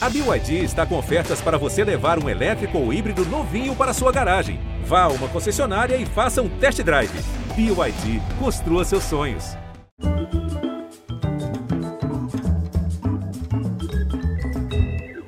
A 0.00 0.08
BYD 0.08 0.62
está 0.62 0.86
com 0.86 0.96
ofertas 0.96 1.40
para 1.40 1.58
você 1.58 1.82
levar 1.82 2.22
um 2.22 2.28
elétrico 2.28 2.78
ou 2.78 2.92
híbrido 2.92 3.24
novinho 3.24 3.74
para 3.74 3.92
sua 3.92 4.12
garagem. 4.12 4.60
Vá 4.84 5.02
a 5.02 5.08
uma 5.08 5.26
concessionária 5.26 5.96
e 5.96 6.06
faça 6.06 6.40
um 6.40 6.48
test 6.48 6.80
drive. 6.82 7.10
BYD, 7.56 8.22
construa 8.38 8.84
seus 8.84 9.02
sonhos. 9.02 9.56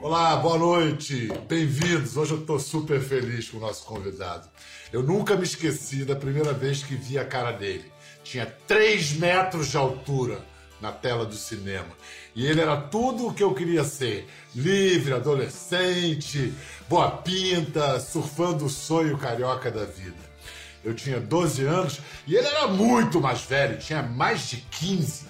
Olá, 0.01 0.37
boa 0.37 0.57
noite, 0.57 1.29
bem-vindos. 1.49 2.17
Hoje 2.17 2.35
eu 2.35 2.39
estou 2.39 2.61
super 2.61 3.01
feliz 3.01 3.51
com 3.51 3.57
o 3.57 3.61
nosso 3.61 3.85
convidado. 3.85 4.49
Eu 4.93 5.03
nunca 5.03 5.35
me 5.35 5.43
esqueci 5.43 6.05
da 6.05 6.15
primeira 6.15 6.53
vez 6.53 6.81
que 6.81 6.95
vi 6.95 7.19
a 7.19 7.25
cara 7.25 7.51
dele. 7.51 7.91
Tinha 8.23 8.47
3 8.69 9.15
metros 9.15 9.67
de 9.67 9.77
altura 9.77 10.49
na 10.81 10.93
tela 10.93 11.25
do 11.25 11.35
cinema. 11.35 11.89
E 12.35 12.47
ele 12.47 12.61
era 12.61 12.77
tudo 12.77 13.27
o 13.27 13.35
que 13.35 13.43
eu 13.43 13.55
queria 13.55 13.85
ser: 13.85 14.29
livre, 14.55 15.13
adolescente, 15.13 16.53
boa 16.89 17.11
pinta, 17.11 18.01
surfando 18.01 18.65
o 18.65 18.71
sonho 18.71 19.19
carioca 19.19 19.71
da 19.71 19.85
vida. 19.85 20.31
Eu 20.83 20.95
tinha 20.95 21.21
12 21.21 21.65
anos 21.65 22.01
e 22.27 22.35
ele 22.35 22.47
era 22.47 22.67
muito 22.69 23.21
mais 23.21 23.43
velho, 23.43 23.79
tinha 23.79 24.03
mais 24.03 24.49
de 24.49 24.59
15. 24.59 25.27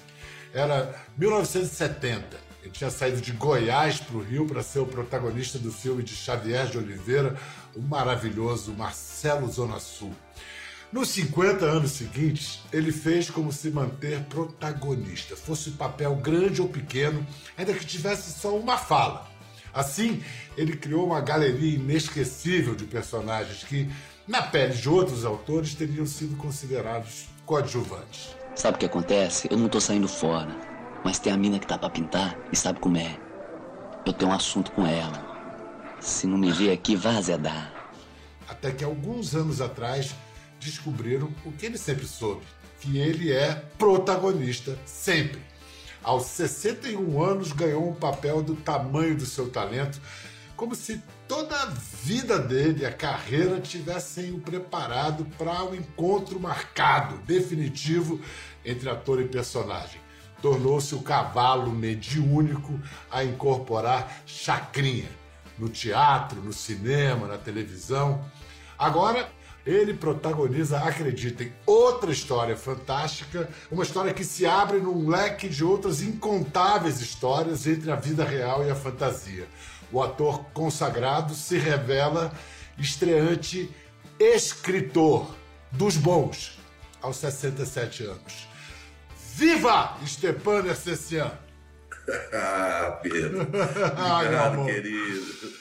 Era 0.53 0.95
1970. 1.17 2.51
Ele 2.61 2.71
tinha 2.71 2.89
saído 2.89 3.19
de 3.19 3.31
Goiás 3.31 3.99
para 3.99 4.17
o 4.17 4.23
Rio 4.23 4.45
para 4.45 4.61
ser 4.61 4.79
o 4.79 4.85
protagonista 4.85 5.57
do 5.57 5.71
filme 5.71 6.03
de 6.03 6.15
Xavier 6.15 6.67
de 6.67 6.77
Oliveira, 6.77 7.35
o 7.75 7.81
maravilhoso 7.81 8.73
Marcelo 8.73 9.51
Zona 9.51 9.79
Sul. 9.79 10.13
Nos 10.91 11.07
50 11.11 11.63
anos 11.63 11.91
seguintes, 11.91 12.59
ele 12.71 12.91
fez 12.91 13.29
como 13.29 13.49
se 13.49 13.71
manter 13.71 14.23
protagonista, 14.25 15.37
fosse 15.37 15.71
papel 15.71 16.13
grande 16.15 16.61
ou 16.61 16.67
pequeno, 16.67 17.25
ainda 17.57 17.73
que 17.73 17.85
tivesse 17.85 18.37
só 18.37 18.53
uma 18.57 18.77
fala. 18.77 19.25
Assim, 19.73 20.21
ele 20.57 20.75
criou 20.75 21.05
uma 21.05 21.21
galeria 21.21 21.75
inesquecível 21.75 22.75
de 22.75 22.83
personagens 22.83 23.63
que, 23.63 23.89
na 24.27 24.41
pele 24.41 24.73
de 24.73 24.89
outros 24.89 25.23
autores, 25.23 25.75
teriam 25.75 26.05
sido 26.05 26.35
considerados 26.35 27.27
coadjuvantes. 27.45 28.35
Sabe 28.53 28.75
o 28.75 28.79
que 28.79 28.85
acontece? 28.85 29.47
Eu 29.49 29.57
não 29.57 29.69
tô 29.69 29.79
saindo 29.79 30.09
fora, 30.09 30.53
mas 31.05 31.19
tem 31.19 31.31
a 31.31 31.37
mina 31.37 31.57
que 31.57 31.67
tá 31.67 31.77
pra 31.77 31.89
pintar 31.89 32.37
e 32.51 32.55
sabe 32.57 32.81
como 32.81 32.97
é. 32.97 33.17
Eu 34.05 34.11
tenho 34.11 34.29
um 34.29 34.33
assunto 34.33 34.73
com 34.73 34.85
ela. 34.85 35.25
Se 36.01 36.27
não 36.27 36.37
me 36.37 36.51
ver 36.51 36.73
aqui, 36.73 36.97
vá 36.97 37.11
azedar. 37.11 37.71
Até 38.45 38.71
que 38.71 38.83
alguns 38.83 39.33
anos 39.33 39.61
atrás 39.61 40.13
descobriram 40.61 41.33
o 41.43 41.51
que 41.51 41.65
ele 41.65 41.77
sempre 41.77 42.05
soube: 42.05 42.45
que 42.79 42.97
ele 42.97 43.31
é 43.31 43.55
protagonista 43.77 44.77
sempre. 44.85 45.41
Aos 46.03 46.25
61 46.27 47.21
anos, 47.21 47.51
ganhou 47.51 47.89
um 47.89 47.93
papel 47.93 48.41
do 48.41 48.55
tamanho 48.55 49.15
do 49.15 49.25
seu 49.25 49.49
talento, 49.49 50.01
como 50.55 50.73
se 50.73 51.01
toda 51.27 51.55
a 51.55 51.65
vida 51.65 52.39
dele, 52.39 52.85
a 52.85 52.91
carreira, 52.91 53.59
tivessem 53.59 54.31
o 54.31 54.39
preparado 54.39 55.25
para 55.37 55.63
um 55.63 55.75
encontro 55.75 56.39
marcado, 56.39 57.17
definitivo, 57.19 58.19
entre 58.65 58.89
ator 58.89 59.21
e 59.21 59.27
personagem. 59.27 59.99
Tornou-se 60.41 60.95
o 60.95 61.01
cavalo 61.01 61.71
mediúnico 61.71 62.79
a 63.11 63.23
incorporar 63.23 64.23
chacrinha 64.25 65.09
no 65.57 65.69
teatro, 65.69 66.41
no 66.41 66.51
cinema, 66.51 67.27
na 67.27 67.37
televisão. 67.37 68.25
Agora, 68.77 69.29
ele 69.65 69.93
protagoniza, 69.93 70.79
acreditem, 70.79 71.53
outra 71.65 72.11
história 72.11 72.57
fantástica, 72.57 73.49
uma 73.69 73.83
história 73.83 74.13
que 74.13 74.23
se 74.23 74.45
abre 74.45 74.79
num 74.79 75.07
leque 75.07 75.47
de 75.47 75.63
outras 75.63 76.01
incontáveis 76.01 76.99
histórias 76.99 77.67
entre 77.67 77.91
a 77.91 77.95
vida 77.95 78.23
real 78.23 78.65
e 78.65 78.71
a 78.71 78.75
fantasia. 78.75 79.47
O 79.91 80.01
ator 80.01 80.45
consagrado 80.53 81.33
se 81.33 81.57
revela 81.57 82.33
estreante 82.77 83.69
escritor 84.19 85.35
dos 85.71 85.97
bons 85.97 86.57
aos 87.01 87.17
67 87.17 88.05
anos. 88.05 88.47
Viva 89.35 89.97
Stepan 90.05 90.65
Essessian! 90.67 91.31
ah, 92.33 92.99
Pedro. 93.01 93.41
Obrigado, 93.51 94.65
querido. 94.65 95.51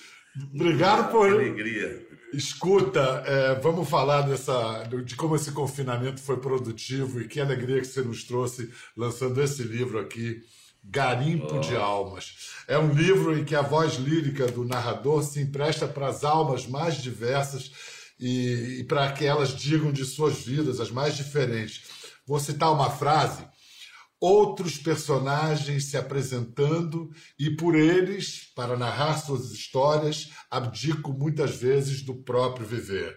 Obrigado 0.54 1.10
por. 1.10 1.28
Que 1.28 1.34
alegria. 1.34 2.09
Escuta, 2.32 3.22
é, 3.26 3.54
vamos 3.56 3.88
falar 3.88 4.22
dessa, 4.22 4.84
de 5.04 5.16
como 5.16 5.34
esse 5.34 5.50
confinamento 5.50 6.20
foi 6.20 6.36
produtivo 6.36 7.20
e 7.20 7.26
que 7.26 7.40
alegria 7.40 7.80
que 7.80 7.86
você 7.86 8.02
nos 8.02 8.22
trouxe 8.24 8.70
lançando 8.96 9.42
esse 9.42 9.62
livro 9.62 9.98
aqui, 9.98 10.40
Garimpo 10.82 11.56
oh. 11.56 11.60
de 11.60 11.74
Almas. 11.74 12.52
É 12.68 12.78
um 12.78 12.92
livro 12.92 13.36
em 13.36 13.44
que 13.44 13.54
a 13.54 13.62
voz 13.62 13.94
lírica 13.94 14.46
do 14.46 14.64
narrador 14.64 15.22
se 15.24 15.40
empresta 15.40 15.88
para 15.88 16.06
as 16.06 16.22
almas 16.22 16.66
mais 16.66 17.02
diversas 17.02 17.72
e, 18.18 18.80
e 18.80 18.84
para 18.84 19.10
que 19.12 19.24
elas 19.24 19.50
digam 19.50 19.90
de 19.90 20.04
suas 20.04 20.40
vidas 20.40 20.78
as 20.78 20.90
mais 20.90 21.16
diferentes. 21.16 21.82
Vou 22.26 22.38
citar 22.38 22.72
uma 22.72 22.90
frase 22.90 23.44
outros 24.20 24.76
personagens 24.76 25.86
se 25.86 25.96
apresentando 25.96 27.10
e 27.38 27.50
por 27.50 27.74
eles, 27.74 28.52
para 28.54 28.76
narrar 28.76 29.18
suas 29.18 29.50
histórias, 29.50 30.30
abdico 30.50 31.12
muitas 31.12 31.56
vezes 31.56 32.02
do 32.02 32.14
próprio 32.14 32.66
viver. 32.66 33.16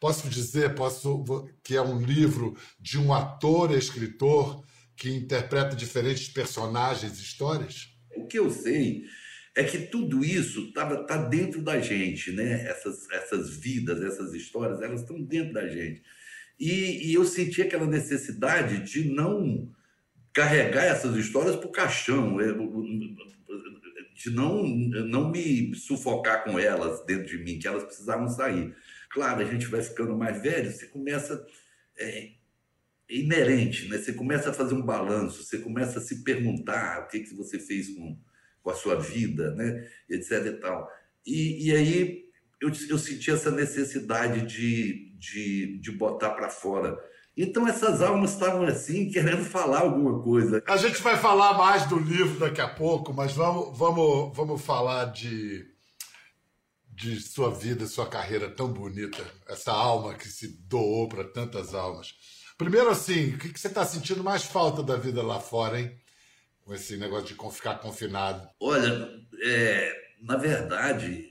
Posso 0.00 0.30
dizer 0.30 0.74
posso, 0.74 1.46
que 1.62 1.76
é 1.76 1.82
um 1.82 2.00
livro 2.00 2.56
de 2.80 2.98
um 2.98 3.12
ator 3.12 3.70
escritor 3.76 4.64
que 4.96 5.10
interpreta 5.10 5.76
diferentes 5.76 6.28
personagens 6.28 7.18
e 7.18 7.22
histórias? 7.22 7.88
O 8.16 8.26
que 8.26 8.38
eu 8.38 8.50
sei 8.50 9.04
é 9.54 9.62
que 9.62 9.78
tudo 9.78 10.24
isso 10.24 10.68
está 10.68 11.04
tá 11.04 11.16
dentro 11.18 11.60
da 11.62 11.80
gente, 11.80 12.32
né? 12.32 12.66
Essas, 12.66 13.10
essas 13.10 13.56
vidas, 13.56 14.00
essas 14.02 14.32
histórias, 14.32 14.80
elas 14.80 15.02
estão 15.02 15.20
dentro 15.20 15.52
da 15.52 15.68
gente. 15.68 16.02
E, 16.58 17.10
e 17.10 17.14
eu 17.14 17.24
senti 17.26 17.60
aquela 17.60 17.86
necessidade 17.86 18.90
de 18.90 19.04
não 19.04 19.70
carregar 20.32 20.84
essas 20.84 21.16
histórias 21.16 21.56
para 21.56 21.66
o 21.66 21.72
caixão, 21.72 22.40
é, 22.40 22.46
de 24.14 24.30
não, 24.30 24.66
não 24.66 25.30
me 25.30 25.74
sufocar 25.74 26.44
com 26.44 26.58
elas 26.58 27.04
dentro 27.04 27.26
de 27.26 27.38
mim, 27.38 27.58
que 27.58 27.66
elas 27.66 27.84
precisavam 27.84 28.28
sair. 28.28 28.74
Claro, 29.10 29.40
a 29.40 29.44
gente 29.44 29.66
vai 29.66 29.82
ficando 29.82 30.16
mais 30.16 30.40
velho, 30.42 30.70
você 30.70 30.86
começa. 30.86 31.44
É, 31.98 32.30
é 33.10 33.16
inerente, 33.16 33.88
né? 33.88 33.98
Você 33.98 34.12
começa 34.12 34.50
a 34.50 34.52
fazer 34.52 34.74
um 34.74 34.82
balanço, 34.82 35.42
você 35.42 35.58
começa 35.58 35.98
a 35.98 36.02
se 36.02 36.22
perguntar 36.22 37.00
o 37.00 37.08
que, 37.08 37.20
que 37.20 37.34
você 37.34 37.58
fez 37.58 37.88
com, 37.88 38.16
com 38.62 38.70
a 38.70 38.74
sua 38.74 38.94
vida, 38.94 39.52
né? 39.56 39.88
etc. 40.08 40.46
e 40.46 40.52
tal. 40.52 40.88
E, 41.26 41.66
e 41.66 41.74
aí 41.74 42.24
eu, 42.60 42.70
eu 42.88 42.98
senti 42.98 43.30
essa 43.32 43.50
necessidade 43.50 44.46
de, 44.46 45.12
de, 45.18 45.78
de 45.78 45.90
botar 45.90 46.30
para 46.30 46.48
fora 46.48 46.96
então 47.36 47.66
essas 47.66 48.02
almas 48.02 48.32
estavam 48.32 48.64
assim, 48.64 49.10
querendo 49.10 49.44
falar 49.44 49.80
alguma 49.80 50.22
coisa. 50.22 50.62
A 50.66 50.76
gente 50.76 51.00
vai 51.02 51.16
falar 51.16 51.54
mais 51.54 51.86
do 51.86 51.98
livro 51.98 52.38
daqui 52.38 52.60
a 52.60 52.68
pouco, 52.68 53.12
mas 53.12 53.32
vamos, 53.32 53.76
vamos, 53.78 54.36
vamos 54.36 54.62
falar 54.62 55.06
de, 55.06 55.64
de 56.90 57.20
sua 57.20 57.50
vida, 57.50 57.86
sua 57.86 58.06
carreira 58.06 58.50
tão 58.50 58.72
bonita, 58.72 59.24
essa 59.48 59.72
alma 59.72 60.14
que 60.14 60.28
se 60.28 60.48
doou 60.66 61.08
para 61.08 61.24
tantas 61.24 61.74
almas. 61.74 62.14
Primeiro, 62.58 62.90
assim, 62.90 63.30
o 63.30 63.38
que, 63.38 63.58
você 63.58 63.68
está 63.68 63.86
sentindo 63.86 64.22
mais 64.22 64.44
falta 64.44 64.82
da 64.82 64.96
vida 64.96 65.22
lá 65.22 65.40
fora, 65.40 65.80
hein? 65.80 65.98
Com 66.62 66.74
esse 66.74 66.98
negócio 66.98 67.34
de 67.34 67.54
ficar 67.54 67.76
confinado. 67.76 68.46
Olha, 68.60 69.08
é, 69.42 69.92
na 70.20 70.36
verdade, 70.36 71.26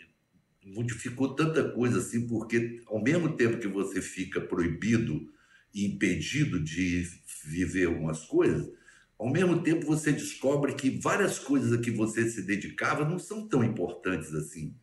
modificou 0.66 1.36
tanta 1.36 1.70
coisa 1.70 2.00
assim, 2.00 2.28
porque 2.28 2.81
ao 2.88 3.00
mesmo 3.00 3.36
tempo 3.36 3.60
que 3.60 3.68
você 3.68 4.02
fica 4.02 4.42
proibido 4.42 5.30
impedido 5.74 6.59
de 6.59 7.07
viver 7.46 7.88
algumas 7.88 8.25
coisas, 8.25 8.69
ao 9.18 9.30
mesmo 9.30 9.62
tempo 9.62 9.85
você 9.85 10.12
descobre 10.12 10.74
que 10.74 10.90
várias 10.90 11.38
coisas 11.38 11.74
a 11.74 11.81
que 11.81 11.91
você 11.91 12.30
se 12.30 12.41
dedicava 12.41 13.03
não 13.03 13.19
são 13.19 13.47
tão 13.47 13.63
importantes 13.63 14.34
assim. 14.34 14.75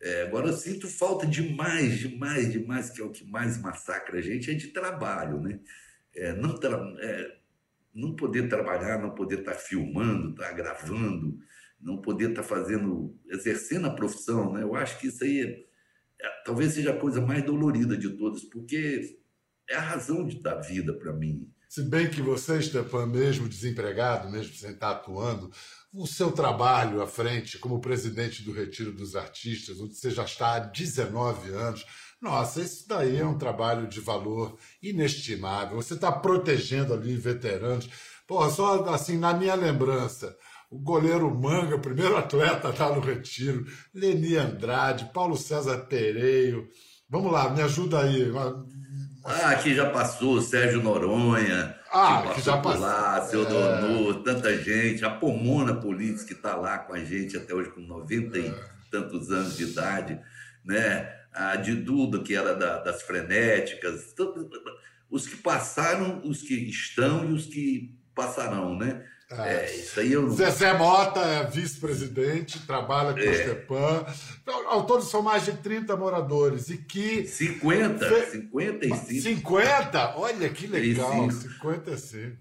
É, 0.00 0.22
agora 0.22 0.48
eu 0.48 0.52
sinto 0.52 0.86
falta 0.86 1.26
demais, 1.26 1.98
demais, 1.98 2.52
demais, 2.52 2.90
que 2.90 3.00
é 3.00 3.04
o 3.04 3.10
que 3.10 3.24
mais 3.24 3.60
massacra 3.60 4.18
a 4.18 4.22
gente, 4.22 4.50
é 4.50 4.54
de 4.54 4.68
trabalho, 4.68 5.40
né? 5.40 5.58
É, 6.14 6.32
não, 6.34 6.54
tra 6.54 6.76
é, 7.00 7.36
não 7.94 8.14
poder 8.14 8.48
trabalhar, 8.48 9.00
não 9.00 9.14
poder 9.14 9.40
estar 9.40 9.52
tá 9.52 9.58
filmando, 9.58 10.30
estar 10.30 10.48
tá 10.48 10.52
gravando, 10.52 11.38
não 11.80 12.00
poder 12.00 12.30
estar 12.30 12.42
tá 12.42 12.48
fazendo, 12.48 13.18
exercendo 13.28 13.86
a 13.86 13.94
profissão, 13.94 14.52
né? 14.52 14.62
Eu 14.62 14.74
acho 14.74 14.98
que 15.00 15.08
isso 15.08 15.24
aí 15.24 15.40
é, 15.40 15.64
é, 16.20 16.28
talvez 16.44 16.74
seja 16.74 16.90
a 16.92 16.98
coisa 16.98 17.20
mais 17.20 17.42
dolorida 17.42 17.96
de 17.96 18.10
todas, 18.10 18.44
porque 18.44 19.18
é 19.68 19.76
a 19.76 19.80
razão 19.80 20.26
de, 20.26 20.40
da 20.40 20.60
vida 20.60 20.92
para 20.94 21.12
mim. 21.12 21.48
Se 21.68 21.82
bem 21.82 22.08
que 22.08 22.22
você, 22.22 22.62
Stepan, 22.62 23.06
mesmo 23.06 23.48
desempregado, 23.48 24.30
mesmo 24.30 24.54
sem 24.54 24.70
estar 24.70 24.90
atuando, 24.90 25.50
o 25.92 26.06
seu 26.06 26.30
trabalho 26.30 27.02
à 27.02 27.06
frente 27.06 27.58
como 27.58 27.80
presidente 27.80 28.42
do 28.42 28.52
Retiro 28.52 28.92
dos 28.92 29.16
Artistas, 29.16 29.80
onde 29.80 29.94
você 29.94 30.10
já 30.10 30.24
está 30.24 30.54
há 30.54 30.58
19 30.60 31.50
anos, 31.50 31.84
nossa, 32.20 32.60
isso 32.62 32.88
daí 32.88 33.18
é 33.18 33.26
um 33.26 33.36
trabalho 33.36 33.86
de 33.86 34.00
valor 34.00 34.56
inestimável. 34.82 35.76
Você 35.76 35.94
está 35.94 36.10
protegendo 36.10 36.94
ali 36.94 37.16
veteranos. 37.16 37.88
Porra, 38.26 38.50
só 38.50 38.84
assim, 38.86 39.18
na 39.18 39.34
minha 39.34 39.54
lembrança, 39.54 40.34
o 40.70 40.78
goleiro 40.78 41.32
Manga, 41.32 41.78
primeiro 41.78 42.16
atleta 42.16 42.72
tá 42.72 42.94
no 42.94 43.00
retiro, 43.00 43.66
Leni 43.92 44.36
Andrade, 44.36 45.10
Paulo 45.12 45.36
César 45.36 45.86
Pereiro. 45.86 46.66
Vamos 47.08 47.30
lá, 47.30 47.50
me 47.50 47.60
ajuda 47.60 48.00
aí. 48.00 48.32
Ah, 49.24 49.50
aqui 49.50 49.74
já 49.74 49.88
passou 49.88 50.40
Sérgio 50.42 50.82
Noronha, 50.82 51.74
ah, 51.90 52.24
que, 52.28 52.34
que 52.34 52.40
já 52.42 52.58
passou 52.58 52.82
lá, 52.82 53.22
seu 53.22 53.42
é... 53.42 53.48
Donor, 53.48 54.22
tanta 54.22 54.54
gente, 54.58 55.02
a 55.02 55.08
Pomona 55.08 55.74
Polícia 55.74 56.26
que 56.26 56.34
está 56.34 56.54
lá 56.54 56.76
com 56.78 56.92
a 56.92 57.02
gente 57.02 57.34
até 57.36 57.54
hoje 57.54 57.70
com 57.70 57.80
90 57.80 58.38
e 58.38 58.54
tantos 58.90 59.30
anos 59.30 59.56
de 59.56 59.64
idade, 59.64 60.20
né? 60.62 61.10
A 61.32 61.56
de 61.56 61.74
Duda, 61.74 62.20
que 62.20 62.34
era 62.34 62.54
da, 62.54 62.78
das 62.78 63.02
frenéticas, 63.02 64.14
os 65.10 65.26
que 65.26 65.36
passaram, 65.36 66.20
os 66.22 66.42
que 66.42 66.54
estão 66.54 67.24
e 67.24 67.32
os 67.32 67.46
que 67.46 67.96
passarão, 68.14 68.76
né? 68.76 69.04
Ah, 69.30 69.48
é, 69.48 69.74
isso 69.76 70.00
aí 70.00 70.12
eu... 70.12 70.30
Zezé 70.30 70.72
Mota 70.74 71.20
é 71.20 71.44
vice-presidente, 71.44 72.66
trabalha 72.66 73.14
com 73.14 73.20
é. 73.20 73.30
o 73.30 73.34
Stepan. 73.34 74.06
Então, 74.42 74.68
ao 74.68 74.86
todo 74.86 75.02
são 75.02 75.22
mais 75.22 75.44
de 75.44 75.52
30 75.52 75.96
moradores. 75.96 76.68
E 76.68 76.78
que. 76.78 77.26
50, 77.26 78.06
Fe... 78.06 78.30
55. 78.32 79.22
50? 79.22 80.18
Olha 80.18 80.48
que 80.50 80.66
legal, 80.66 81.30
55. 81.30 82.36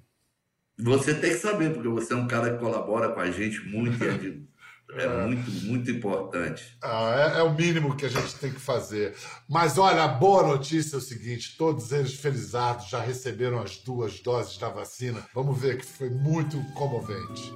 Você 0.79 1.13
tem 1.13 1.31
que 1.31 1.37
saber, 1.37 1.73
porque 1.73 1.87
você 1.87 2.13
é 2.13 2.15
um 2.15 2.27
cara 2.27 2.53
que 2.53 2.59
colabora 2.59 3.09
com 3.09 3.19
a 3.19 3.31
gente 3.31 3.61
muito 3.61 4.03
e 4.03 4.07
é 4.07 4.11
de 4.11 4.52
é, 4.95 5.05
é, 5.05 5.25
muito, 5.25 5.51
muito 5.65 5.91
importante. 5.91 6.77
Ah, 6.81 7.33
é, 7.35 7.39
é, 7.39 7.43
o 7.43 7.53
mínimo 7.53 7.95
que 7.95 8.05
a 8.05 8.09
gente 8.09 8.35
tem 8.35 8.51
que 8.51 8.59
fazer. 8.59 9.15
Mas 9.49 9.77
olha, 9.77 10.03
a 10.03 10.07
boa 10.07 10.43
notícia 10.43 10.95
é 10.95 10.99
o 10.99 11.01
seguinte: 11.01 11.55
todos 11.57 11.91
eles 11.91 12.13
felizados 12.15 12.89
já 12.89 13.01
receberam 13.01 13.59
as 13.59 13.77
duas 13.77 14.19
doses 14.19 14.57
da 14.57 14.69
vacina. 14.69 15.19
Vamos 15.33 15.59
ver 15.59 15.77
que 15.77 15.85
foi 15.85 16.09
muito 16.09 16.61
comovente. 16.73 17.53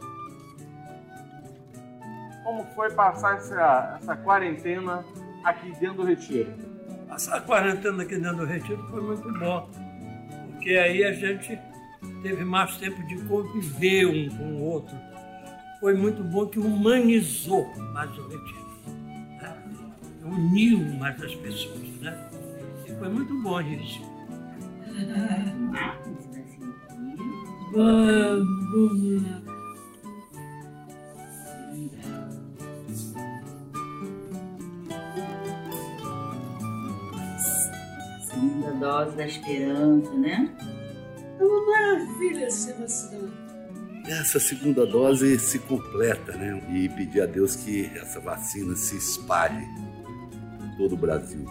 Como 2.43 2.65
foi 2.73 2.89
passar 2.91 3.37
essa, 3.37 3.97
essa 4.01 4.15
quarentena 4.15 5.05
aqui 5.43 5.71
dentro 5.79 5.97
do 5.97 6.05
retiro? 6.05 6.53
Passar 7.07 7.37
a 7.37 7.41
quarentena 7.41 8.03
aqui 8.03 8.15
dentro 8.15 8.37
do 8.37 8.45
retiro 8.45 8.87
foi 8.89 9.01
muito 9.01 9.31
bom, 9.39 9.69
porque 10.51 10.71
aí 10.71 11.03
a 11.03 11.13
gente 11.13 11.59
teve 12.21 12.43
mais 12.43 12.77
tempo 12.77 13.05
de 13.07 13.21
conviver 13.25 14.05
um 14.07 14.37
com 14.37 14.43
o 14.55 14.63
outro 14.63 14.97
foi 15.79 15.93
muito 15.93 16.23
bom 16.23 16.45
que 16.47 16.59
humanizou 16.59 17.67
mais 17.93 18.09
o 18.17 18.23
retiro. 18.27 18.67
Né? 19.39 19.55
Uniu 20.23 20.79
mais 20.97 21.21
as 21.21 21.35
pessoas. 21.35 21.87
Né? 22.01 22.29
E 22.87 22.91
foi 22.93 23.09
muito 23.09 23.33
bom 23.41 23.61
isso. 23.61 24.01
Segunda 38.23 38.71
dose 38.79 39.15
da 39.15 39.25
esperança, 39.27 40.13
né? 40.13 40.49
É 41.39 41.43
uma 41.43 41.65
maravilha 41.67 42.49
ser 42.49 42.73
vacinado 42.73 43.46
essa 44.07 44.39
segunda 44.39 44.85
dose 44.85 45.37
se 45.37 45.59
completa, 45.59 46.33
né? 46.33 46.61
E 46.69 46.89
pedir 46.89 47.21
a 47.21 47.25
Deus 47.25 47.55
que 47.55 47.91
essa 47.95 48.19
vacina 48.19 48.75
se 48.75 48.97
espalhe 48.97 49.65
por 50.57 50.77
todo 50.77 50.93
o 50.93 50.97
Brasil. 50.97 51.45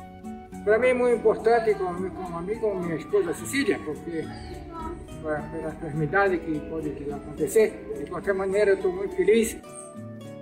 Para 0.64 0.79
mim 0.79 0.88
é 0.88 0.94
muito 0.94 1.17
importante, 1.17 1.75
como, 1.75 2.11
como 2.11 2.38
amigo, 2.38 2.75
minha 2.81 2.97
esposa 2.97 3.35
Cecília, 3.35 3.79
porque 3.85 4.25
pela 5.23 5.75
enfermidade 5.75 6.38
que 6.38 6.58
pode 6.69 6.88
acontecer, 7.12 7.94
de 7.99 8.11
qualquer 8.11 8.35
maneira 8.35 8.73
eu 8.73 8.76
estou 8.76 8.93
muito 8.93 9.14
feliz. 9.14 9.56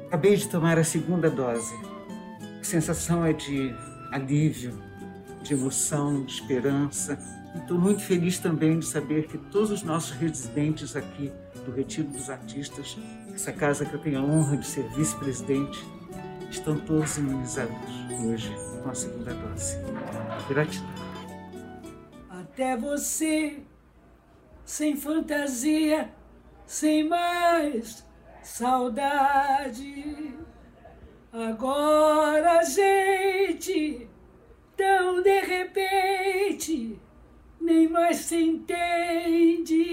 Acabei 0.06 0.36
de 0.36 0.48
tomar 0.48 0.78
a 0.78 0.84
segunda 0.84 1.28
dose. 1.28 1.74
A 2.60 2.64
sensação 2.64 3.24
é 3.24 3.32
de 3.32 3.74
alívio, 4.12 4.78
de 5.42 5.54
emoção, 5.54 6.24
de 6.24 6.32
esperança. 6.32 7.18
Estou 7.54 7.78
muito 7.78 8.02
feliz 8.02 8.38
também 8.38 8.78
de 8.78 8.86
saber 8.86 9.26
que 9.26 9.36
todos 9.36 9.70
os 9.70 9.82
nossos 9.82 10.12
residentes 10.12 10.96
aqui 10.96 11.32
do 11.64 11.72
Retiro 11.72 12.08
dos 12.08 12.30
Artistas, 12.30 12.96
essa 13.34 13.52
casa 13.52 13.84
que 13.84 13.94
eu 13.94 14.00
tenho 14.00 14.20
a 14.20 14.22
honra 14.22 14.56
de 14.56 14.66
ser 14.66 14.88
vice-presidente, 14.90 15.84
estão 16.50 16.78
todos 16.80 17.16
imunizados 17.18 17.74
hoje 18.24 18.54
com 18.82 18.90
a 18.90 18.94
segunda 18.94 19.34
dose. 19.34 19.76
Gratidão. 20.48 20.88
Até 22.30 22.76
você, 22.76 23.62
sem 24.64 24.94
fantasia, 24.96 26.12
sem 26.66 27.08
mais 27.08 28.04
saudade. 28.42 30.34
Agora 31.32 32.62
gente, 32.62 34.08
tão 34.76 35.20
de 35.20 35.40
repente, 35.40 37.00
nem 37.60 37.88
mais 37.88 38.18
se 38.18 38.36
entende. 38.36 39.84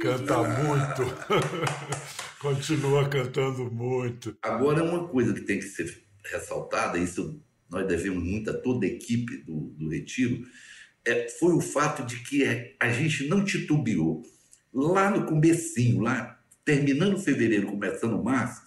Canta 0.00 0.42
muito. 0.42 1.02
Continua 2.40 3.08
cantando 3.08 3.70
muito. 3.70 4.36
Agora, 4.42 4.82
uma 4.84 5.08
coisa 5.08 5.34
que 5.34 5.40
tem 5.40 5.58
que 5.58 5.64
ser 5.64 6.02
ressaltada, 6.24 6.98
isso 6.98 7.42
nós 7.68 7.86
devemos 7.86 8.22
muito 8.22 8.50
a 8.50 8.54
toda 8.54 8.86
a 8.86 8.88
equipe 8.88 9.38
do, 9.38 9.74
do 9.76 9.88
Retiro, 9.88 10.46
é, 11.04 11.28
foi 11.28 11.52
o 11.52 11.60
fato 11.60 12.04
de 12.04 12.22
que 12.22 12.44
a 12.78 12.90
gente 12.90 13.26
não 13.26 13.44
titubeou. 13.44 14.22
Lá 14.72 15.10
no 15.10 15.26
comecinho, 15.26 16.00
lá 16.00 16.38
terminando 16.64 17.18
fevereiro, 17.18 17.66
começando 17.66 18.22
março, 18.22 18.62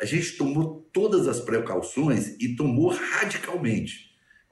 a 0.00 0.04
gente 0.04 0.36
tomou 0.36 0.88
todas 0.92 1.26
as 1.26 1.40
precauções 1.40 2.36
e 2.38 2.54
tomou 2.54 2.90
radicalmente. 2.90 4.08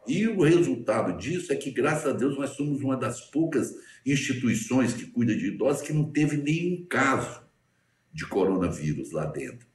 E 0.09 0.27
o 0.27 0.43
resultado 0.43 1.17
disso 1.19 1.53
é 1.53 1.57
que, 1.57 1.71
graças 1.71 2.07
a 2.07 2.13
Deus, 2.13 2.37
nós 2.37 2.51
somos 2.51 2.81
uma 2.81 2.97
das 2.97 3.21
poucas 3.31 3.73
instituições 4.07 4.95
que 4.95 5.07
cuidam 5.07 5.37
de 5.37 5.49
idosos 5.49 5.83
que 5.83 5.93
não 5.93 6.11
teve 6.11 6.37
nenhum 6.37 6.87
caso 6.87 7.43
de 8.13 8.25
coronavírus 8.27 9.13
lá 9.13 9.27
dentro. 9.27 9.67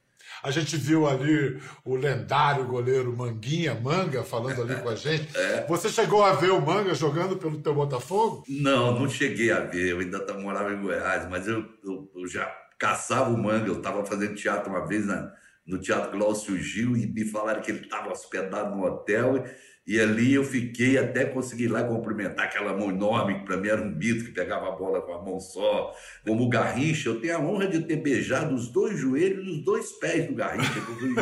A 0.42 0.50
gente 0.50 0.76
viu 0.76 1.06
ali 1.06 1.60
o 1.84 1.94
lendário 1.94 2.66
goleiro 2.66 3.16
Manguinha, 3.16 3.74
Manga, 3.74 4.24
falando 4.24 4.62
ali 4.62 4.74
com 4.82 4.88
a 4.88 4.94
gente. 4.96 5.36
É. 5.36 5.66
Você 5.68 5.88
chegou 5.88 6.24
a 6.24 6.34
ver 6.34 6.50
o 6.50 6.60
Manga 6.60 6.94
jogando 6.94 7.36
pelo 7.36 7.60
teu 7.60 7.74
Botafogo? 7.74 8.42
Não, 8.48 8.98
não 8.98 9.08
cheguei 9.08 9.52
a 9.52 9.60
ver. 9.60 9.90
Eu 9.90 10.00
ainda 10.00 10.18
morava 10.34 10.72
em 10.72 10.80
Goiás, 10.80 11.28
mas 11.28 11.46
eu, 11.46 11.64
eu, 11.84 12.10
eu 12.16 12.26
já 12.26 12.46
caçava 12.78 13.30
o 13.30 13.40
Manga. 13.40 13.68
Eu 13.68 13.76
estava 13.76 14.04
fazendo 14.04 14.34
teatro 14.34 14.70
uma 14.70 14.84
vez 14.84 15.06
na, 15.06 15.32
no 15.64 15.78
Teatro 15.78 16.10
Glaucio 16.10 16.58
Gil 16.58 16.96
e 16.96 17.06
me 17.06 17.24
falaram 17.24 17.62
que 17.62 17.70
ele 17.70 17.84
estava 17.84 18.10
hospedado 18.10 18.74
no 18.74 18.84
hotel 18.84 19.36
e 19.36 19.71
ali 20.00 20.32
eu 20.32 20.44
fiquei 20.44 20.96
até 20.96 21.24
conseguir 21.24 21.66
lá 21.66 21.82
cumprimentar 21.82 22.46
aquela 22.46 22.72
mão 22.72 22.90
enorme, 22.90 23.40
que 23.40 23.44
para 23.44 23.56
mim 23.56 23.68
era 23.68 23.82
um 23.82 23.90
mito, 23.90 24.24
que 24.24 24.30
pegava 24.30 24.68
a 24.68 24.72
bola 24.72 25.02
com 25.02 25.12
a 25.12 25.22
mão 25.22 25.40
só. 25.40 25.92
Como 26.24 26.44
o 26.44 26.48
Garrincha, 26.48 27.08
eu 27.08 27.20
tenho 27.20 27.36
a 27.36 27.40
honra 27.40 27.66
de 27.66 27.80
ter 27.80 27.96
beijado 27.96 28.54
os 28.54 28.68
dois 28.68 28.96
joelhos 28.96 29.44
e 29.44 29.50
os 29.50 29.64
dois 29.64 29.90
pés 29.92 30.28
do 30.28 30.34
Garrincha. 30.34 30.72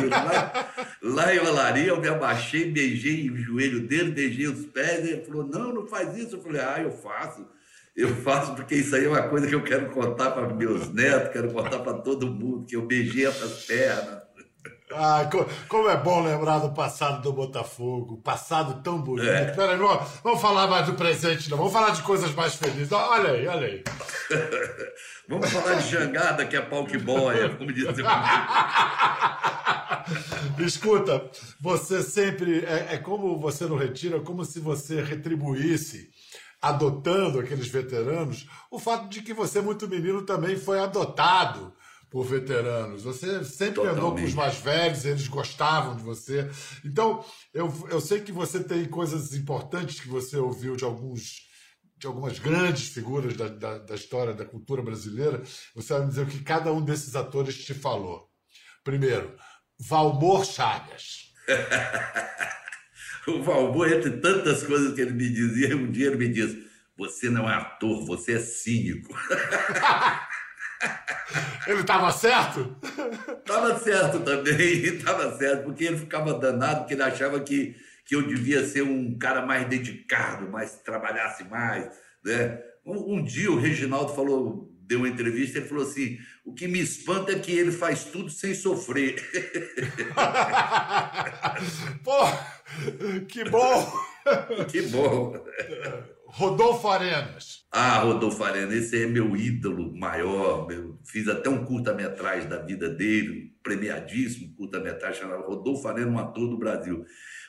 lá, 0.09 0.73
lá 1.01 1.35
em 1.35 1.39
Olaria, 1.39 1.87
eu 1.87 1.99
me 1.99 2.07
abaixei, 2.07 2.69
beijei 2.71 3.31
o 3.31 3.37
joelho 3.37 3.87
dele, 3.87 4.11
beijei 4.11 4.47
os 4.47 4.65
pés. 4.67 5.07
Ele 5.07 5.25
falou: 5.25 5.47
Não, 5.47 5.73
não 5.73 5.87
faz 5.87 6.15
isso. 6.15 6.35
Eu 6.35 6.41
falei: 6.41 6.61
Ah, 6.61 6.81
eu 6.81 6.91
faço. 6.91 7.47
Eu 7.95 8.15
faço 8.17 8.55
porque 8.55 8.75
isso 8.75 8.95
aí 8.95 9.05
é 9.05 9.09
uma 9.09 9.23
coisa 9.23 9.47
que 9.47 9.55
eu 9.55 9.63
quero 9.63 9.89
contar 9.89 10.31
para 10.31 10.53
meus 10.53 10.93
netos, 10.93 11.33
quero 11.33 11.51
contar 11.51 11.79
para 11.79 11.93
todo 11.95 12.27
mundo, 12.27 12.65
que 12.65 12.75
eu 12.75 12.85
beijei 12.85 13.25
essas 13.25 13.65
pernas. 13.65 14.20
Ah, 14.93 15.29
como 15.67 15.89
é 15.89 15.97
bom 15.97 16.23
lembrar 16.23 16.59
do 16.59 16.71
passado 16.71 17.21
do 17.21 17.31
Botafogo, 17.33 18.17
passado 18.17 18.81
tão 18.83 19.01
bonito. 19.01 19.29
É. 19.29 19.51
Peraí, 19.51 19.77
não, 19.77 19.87
vamos 20.23 20.41
falar 20.41 20.67
mais 20.67 20.85
do 20.85 20.93
presente, 20.93 21.49
não. 21.49 21.57
Vamos 21.57 21.73
falar 21.73 21.91
de 21.91 22.01
coisas 22.01 22.33
mais 22.33 22.55
felizes. 22.55 22.91
Olha 22.91 23.31
aí, 23.31 23.47
olha 23.47 23.67
aí. 23.67 23.83
vamos 25.27 25.49
falar 25.49 25.75
de 25.75 25.89
jangada, 25.89 26.45
que 26.45 26.55
é 26.55 26.61
pau 26.61 26.85
que 26.85 26.97
boia, 26.97 27.49
como 27.55 27.71
disse 27.71 27.87
Escuta, 30.59 31.29
você 31.59 32.01
sempre. 32.01 32.65
É, 32.65 32.95
é 32.95 32.97
como 32.97 33.39
você 33.39 33.65
não 33.65 33.77
retira, 33.77 34.17
é 34.17 34.21
como 34.21 34.43
se 34.43 34.59
você 34.59 35.01
retribuísse 35.01 36.09
adotando 36.61 37.39
aqueles 37.39 37.67
veteranos, 37.67 38.47
o 38.69 38.77
fato 38.77 39.09
de 39.09 39.23
que 39.23 39.33
você, 39.33 39.61
muito 39.61 39.87
menino, 39.87 40.21
também 40.21 40.55
foi 40.55 40.79
adotado 40.79 41.73
por 42.11 42.25
veteranos. 42.25 43.03
Você 43.03 43.43
sempre 43.45 43.75
Totalmente. 43.75 43.97
andou 43.97 44.15
com 44.15 44.23
os 44.23 44.33
mais 44.33 44.57
velhos, 44.57 45.05
eles 45.05 45.27
gostavam 45.29 45.95
de 45.95 46.03
você. 46.03 46.47
Então, 46.83 47.23
eu, 47.53 47.73
eu 47.89 48.01
sei 48.01 48.19
que 48.19 48.33
você 48.33 48.61
tem 48.61 48.83
coisas 48.85 49.33
importantes 49.33 50.01
que 50.01 50.09
você 50.09 50.35
ouviu 50.37 50.75
de 50.75 50.83
alguns 50.83 51.49
de 51.97 52.07
algumas 52.07 52.39
grandes 52.39 52.89
figuras 52.89 53.37
da, 53.37 53.47
da, 53.47 53.77
da 53.77 53.93
história 53.93 54.33
da 54.33 54.43
cultura 54.43 54.81
brasileira. 54.81 55.43
Você 55.75 55.93
vai 55.93 56.01
me 56.01 56.09
dizer 56.09 56.23
o 56.23 56.27
que 56.27 56.43
cada 56.43 56.73
um 56.73 56.81
desses 56.83 57.15
atores 57.15 57.63
te 57.63 57.75
falou. 57.75 58.27
Primeiro, 58.83 59.35
Valmor 59.79 60.43
Chagas. 60.43 61.31
o 63.27 63.43
Valmor, 63.43 63.93
entre 63.93 64.17
tantas 64.17 64.63
coisas 64.63 64.95
que 64.95 65.01
ele 65.01 65.13
me 65.13 65.29
dizia, 65.29 65.77
um 65.77 65.91
dia 65.91 66.07
ele 66.07 66.17
me 66.17 66.33
disse: 66.33 66.67
Você 66.97 67.29
não 67.29 67.47
é 67.47 67.53
ator, 67.53 68.03
você 68.03 68.33
é 68.33 68.39
cínico. 68.39 69.13
Ele 71.67 71.81
estava 71.81 72.11
certo? 72.11 72.75
Estava 73.39 73.79
certo 73.79 74.19
também, 74.21 74.83
estava 74.97 75.37
certo, 75.37 75.63
porque 75.63 75.85
ele 75.85 75.97
ficava 75.97 76.33
danado, 76.33 76.79
porque 76.79 76.93
ele 76.93 77.03
achava 77.03 77.39
que, 77.39 77.75
que 78.05 78.15
eu 78.15 78.23
devia 78.23 78.65
ser 78.65 78.81
um 78.81 79.17
cara 79.17 79.45
mais 79.45 79.67
dedicado, 79.67 80.49
mais 80.49 80.77
trabalhasse 80.77 81.43
mais. 81.45 81.89
Né? 82.23 82.59
Um, 82.85 83.15
um 83.15 83.23
dia 83.23 83.51
o 83.51 83.59
Reginaldo 83.59 84.13
falou, 84.13 84.71
deu 84.91 84.99
uma 84.99 85.07
entrevista, 85.07 85.59
ele 85.59 85.67
falou 85.67 85.85
assim: 85.85 86.19
o 86.43 86.53
que 86.53 86.67
me 86.67 86.79
espanta 86.79 87.31
é 87.31 87.39
que 87.39 87.51
ele 87.51 87.71
faz 87.71 88.03
tudo 88.05 88.29
sem 88.29 88.53
sofrer. 88.53 89.15
Pô, 92.03 92.27
que 93.27 93.49
bom! 93.49 94.11
Que 94.69 94.83
bom! 94.83 95.33
Rodolfo 96.33 96.87
Arenas. 96.87 97.65
Ah, 97.71 97.99
Rodolfo 97.99 98.41
Arenas, 98.43 98.73
esse 98.73 99.03
é 99.03 99.05
meu 99.05 99.35
ídolo 99.35 99.93
maior. 99.93 100.65
Meu, 100.65 100.97
fiz 101.05 101.27
até 101.27 101.49
um 101.49 101.65
curta-metragem 101.65 102.47
da 102.47 102.57
vida 102.57 102.89
dele, 102.89 103.53
premiadíssimo 103.61 104.55
curta-metragem 104.55 105.21
chamado 105.21 105.43
Rodolfo 105.43 105.87
Arenas, 105.87 106.13
um 106.13 106.19
ator 106.19 106.49
do 106.49 106.57
Brasil. 106.57 107.05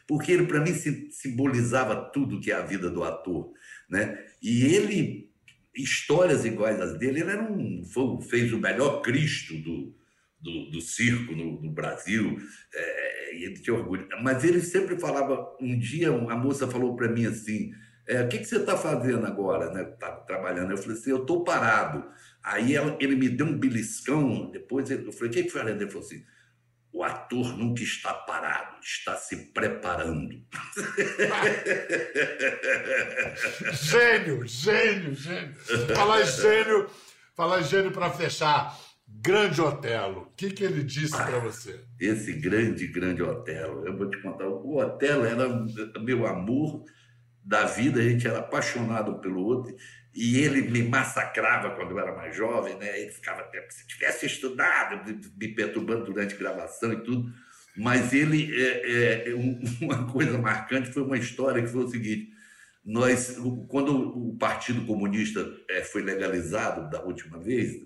Porque 0.06 0.32
ele, 0.32 0.46
para 0.46 0.60
mim, 0.60 0.74
simbolizava 1.10 2.10
tudo 2.12 2.40
que 2.40 2.50
é 2.50 2.54
a 2.54 2.66
vida 2.66 2.90
do 2.90 3.04
ator. 3.04 3.52
Né? 3.88 4.18
E 4.42 4.64
ele, 4.64 5.30
histórias 5.76 6.44
iguais 6.44 6.80
às 6.80 6.98
dele, 6.98 7.20
ele 7.20 7.30
era 7.30 7.42
um, 7.42 7.84
foi, 7.84 8.20
fez 8.22 8.52
o 8.52 8.58
melhor 8.58 9.00
Cristo 9.00 9.56
do, 9.58 9.94
do, 10.40 10.70
do 10.70 10.80
circo 10.80 11.36
no, 11.36 11.62
no 11.62 11.70
Brasil, 11.70 12.36
é, 12.74 13.36
e 13.36 13.44
ele 13.44 13.54
tinha 13.54 13.76
orgulho. 13.76 14.08
Mas 14.22 14.42
ele 14.42 14.60
sempre 14.60 14.98
falava, 14.98 15.56
um 15.60 15.78
dia 15.78 16.08
a 16.08 16.36
moça 16.36 16.66
falou 16.66 16.96
para 16.96 17.08
mim 17.08 17.26
assim, 17.26 17.70
é, 18.12 18.22
o 18.22 18.28
que, 18.28 18.38
que 18.38 18.44
você 18.44 18.56
está 18.56 18.76
fazendo 18.76 19.26
agora? 19.26 19.72
Né? 19.72 19.84
Tá 19.84 20.12
trabalhando. 20.12 20.70
Eu 20.70 20.76
falei 20.76 20.96
assim, 20.96 21.10
eu 21.10 21.22
estou 21.22 21.44
parado. 21.44 22.04
Aí 22.42 22.74
ela, 22.74 22.96
ele 23.00 23.16
me 23.16 23.28
deu 23.28 23.46
um 23.46 23.58
beliscão, 23.58 24.50
depois 24.50 24.90
eu 24.90 25.12
falei, 25.12 25.30
o 25.30 25.32
que, 25.32 25.44
que 25.44 25.50
foi? 25.50 25.60
Ele 25.62 25.86
falou 25.86 26.04
assim, 26.04 26.24
o 26.92 27.02
ator 27.02 27.56
nunca 27.56 27.82
está 27.82 28.12
parado, 28.12 28.76
está 28.82 29.16
se 29.16 29.50
preparando. 29.52 30.42
gênio, 33.72 34.46
gênio, 34.46 35.14
gênio. 35.14 35.54
Falar 35.94 36.22
gênio, 36.22 36.90
falar 37.34 37.62
gênio 37.62 37.92
para 37.92 38.10
fechar. 38.10 38.78
Grande 39.08 39.60
Otelo, 39.60 40.22
o 40.22 40.30
que, 40.34 40.50
que 40.50 40.64
ele 40.64 40.82
disse 40.82 41.14
ah, 41.14 41.24
para 41.24 41.38
você? 41.38 41.84
Esse 42.00 42.32
grande, 42.32 42.88
grande 42.88 43.22
Otelo. 43.22 43.86
Eu 43.86 43.96
vou 43.96 44.10
te 44.10 44.20
contar. 44.20 44.48
O 44.48 44.78
Otelo 44.78 45.24
era 45.24 45.48
meu 46.00 46.26
amor 46.26 46.84
da 47.44 47.64
vida, 47.64 48.00
a 48.00 48.02
gente 48.02 48.26
era 48.26 48.38
apaixonado 48.38 49.18
pelo 49.18 49.44
outro, 49.44 49.74
e 50.14 50.38
ele 50.38 50.62
me 50.62 50.82
massacrava 50.82 51.70
quando 51.70 51.92
eu 51.92 51.98
era 51.98 52.14
mais 52.14 52.36
jovem, 52.36 52.76
né? 52.76 53.00
Ele 53.00 53.10
ficava 53.10 53.40
até, 53.40 53.66
se 53.70 53.86
tivesse 53.86 54.26
estudado, 54.26 55.02
me 55.36 55.48
perturbando 55.48 56.04
durante 56.04 56.34
a 56.34 56.38
gravação 56.38 56.92
e 56.92 57.00
tudo. 57.02 57.32
Mas 57.76 58.12
ele, 58.12 58.50
é, 58.54 59.30
é, 59.30 59.34
uma 59.80 60.06
coisa 60.12 60.36
marcante 60.38 60.92
foi 60.92 61.02
uma 61.02 61.16
história 61.16 61.62
que 61.62 61.68
foi 61.68 61.84
o 61.84 61.88
seguinte: 61.88 62.30
nós, 62.84 63.38
quando 63.68 63.96
o 63.96 64.36
Partido 64.36 64.84
Comunista 64.84 65.46
é, 65.70 65.82
foi 65.82 66.02
legalizado 66.02 66.90
da 66.90 67.02
última 67.02 67.38
vez, 67.38 67.76